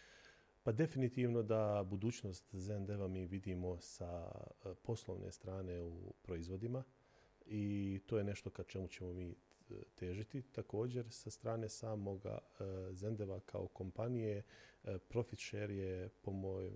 [0.65, 4.31] Pa definitivno da budućnost Zendeva mi vidimo sa
[4.65, 6.85] e, poslovne strane u proizvodima
[7.47, 9.35] i to je nešto ka čemu ćemo mi e,
[9.95, 10.43] težiti.
[10.43, 14.43] Također sa strane samoga e, Zendeva kao kompanije
[15.09, 16.71] profit share je po, moj,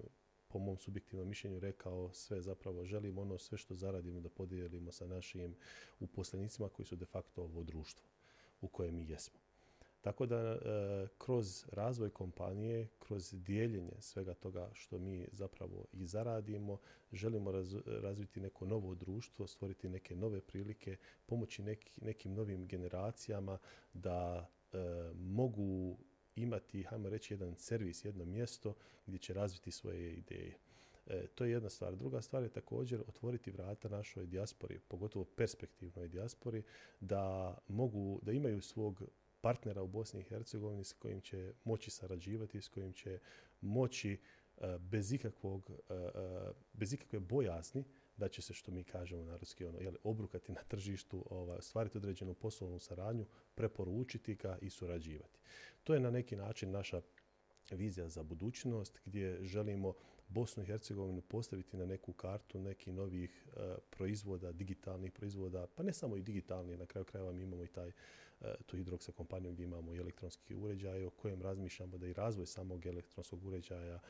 [0.48, 5.06] po mom subjektivnom mišljenju rekao sve zapravo želimo ono sve što zaradimo da podijelimo sa
[5.06, 5.54] našim
[6.00, 8.06] uposlenicima koji su de facto ovo društvo
[8.60, 9.45] u kojem mi jesmo.
[10.06, 10.58] Tako da e,
[11.18, 16.78] kroz razvoj kompanije, kroz dijeljenje svega toga što mi zapravo i zaradimo,
[17.12, 17.52] želimo
[17.86, 20.96] razviti neko novo društvo, stvoriti neke nove prilike,
[21.26, 21.62] pomoći
[21.96, 23.58] nekim novim generacijama
[23.92, 24.76] da e,
[25.14, 25.96] mogu
[26.36, 28.74] imati, hajmo reći, jedan servis, jedno mjesto
[29.06, 30.58] gdje će razviti svoje ideje.
[31.06, 31.96] E, to je jedna stvar.
[31.96, 36.62] Druga stvar je također otvoriti vrata našoj dijaspori, pogotovo perspektivnoj dijaspori,
[37.00, 39.02] da mogu, da imaju svog
[39.46, 43.18] partnera u Bosni i Hercegovini s kojim će moći sarađivati, s kojim će
[43.60, 46.08] moći e, bez ikakvog, e, e,
[46.72, 47.84] bez ikakve bojazni
[48.16, 52.34] da će se, što mi kažemo narodski, ono, jel, obrukati na tržištu, ovaj, stvariti određenu
[52.34, 55.38] poslovnu saradnju, preporučiti ga i surađivati.
[55.84, 57.00] To je na neki način naša
[57.70, 59.94] vizija za budućnost gdje želimo
[60.28, 63.48] Bosnu i Hercegovinu postaviti na neku kartu nekih novih
[63.90, 67.92] proizvoda, digitalnih proizvoda, pa ne samo i digitalni, na kraju krajeva mi imamo i taj
[68.40, 72.46] E, tu hidroksa kompaniju gdje imamo i elektronski uređaj o kojem razmišljamo da i razvoj
[72.46, 74.00] samog elektronskog uređaja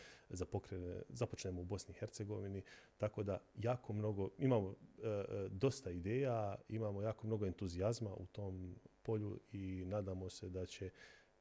[1.09, 2.62] započnemo u Bosni i Hercegovini.
[2.97, 8.77] Tako da jako mnogo, imamo e, e, dosta ideja, imamo jako mnogo entuzijazma u tom
[9.03, 10.91] polju i nadamo se da će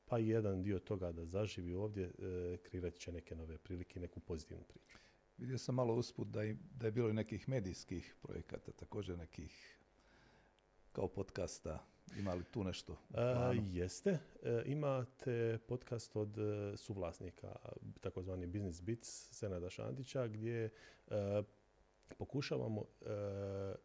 [0.06, 2.12] pa i jedan dio toga da zaživi ovdje,
[2.64, 4.98] kreirati će neke nove prilike, neku pozitivnu priču.
[5.38, 6.40] Vidio sam malo usput da,
[6.80, 9.78] da je bilo i nekih medijskih projekata, također nekih
[10.92, 11.86] kao podcasta
[12.18, 12.98] ima li tu nešto?
[13.14, 13.20] E,
[13.72, 14.20] jeste.
[14.44, 17.56] E, imate podcast od e, suvlasnika,
[18.02, 20.70] takozvani Business Bits, Senada Šandića, gdje
[22.18, 22.86] pokušavamo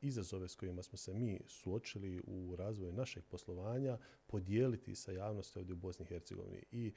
[0.01, 5.73] izazove s kojima smo se mi suočili u razvoju našeg poslovanja podijeliti sa javnosti ovdje
[5.73, 6.63] u Bosni i Hercegovini.
[6.73, 6.93] I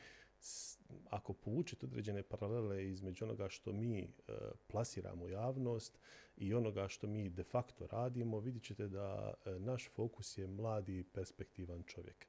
[1.09, 4.07] ako povučete određene paralele između onoga što mi e,
[4.67, 5.99] plasiramo u javnost
[6.37, 11.03] i onoga što mi de facto radimo, vidjet ćete da e, naš fokus je mladi
[11.13, 12.27] perspektivan čovjek.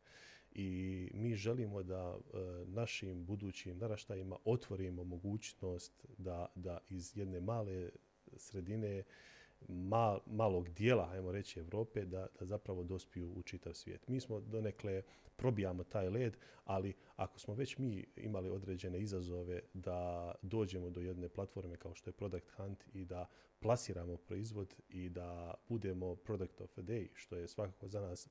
[0.52, 7.90] I mi želimo da e, našim budućim naraštajima otvorimo mogućnost da, da iz jedne male
[8.36, 9.02] sredine
[10.26, 14.08] malog dijela, ajmo reći, Europe, da, da zapravo dospiju u čitav svijet.
[14.08, 15.02] Mi smo donekle
[15.36, 21.28] probijamo taj led, ali ako smo već mi imali određene izazove da dođemo do jedne
[21.28, 23.26] platforme kao što je Product Hunt i da
[23.60, 28.28] plasiramo proizvod i da budemo Product of the Day, što je svakako za nas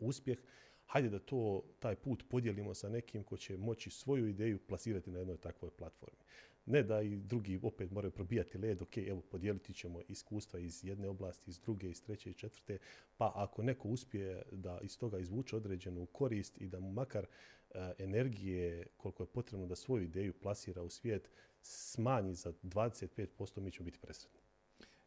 [0.00, 0.38] uspjeh,
[0.86, 5.18] hajde da to, taj put podijelimo sa nekim ko će moći svoju ideju plasirati na
[5.18, 6.18] jednoj takvoj platformi.
[6.66, 11.08] Ne da i drugi opet moraju probijati led, ok, evo podijeliti ćemo iskustva iz jedne
[11.08, 12.78] oblasti, iz druge, iz treće i četvrte,
[13.16, 17.26] pa ako neko uspije da iz toga izvuče određenu korist i da mu makar
[17.70, 21.30] e, energije koliko je potrebno da svoju ideju plasira u svijet
[21.62, 24.40] smanji za 25%, mi ćemo biti presretni.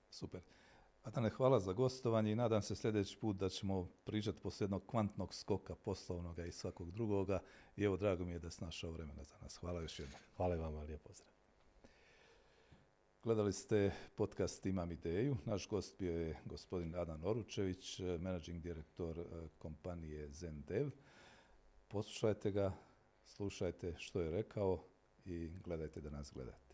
[0.10, 0.42] Super.
[1.04, 5.34] Adane, hvala za gostovanje i nadam se sljedeći put da ćemo pričati poslije jednog kvantnog
[5.34, 7.40] skoka poslovnoga i svakog drugoga.
[7.78, 9.58] I evo, drago mi je da ste našao vremena za nas.
[9.58, 10.20] Hvala još jednom.
[10.38, 11.37] Hvala i vama, lijep pozdrav.
[13.24, 15.38] Gledali ste podcast Imam ideju.
[15.46, 20.90] Naš gost bio je gospodin Adan Oručević, managing direktor eh, kompanije Zendev.
[21.88, 22.74] Poslušajte ga,
[23.26, 24.84] slušajte što je rekao
[25.26, 26.67] i gledajte da nas gledate.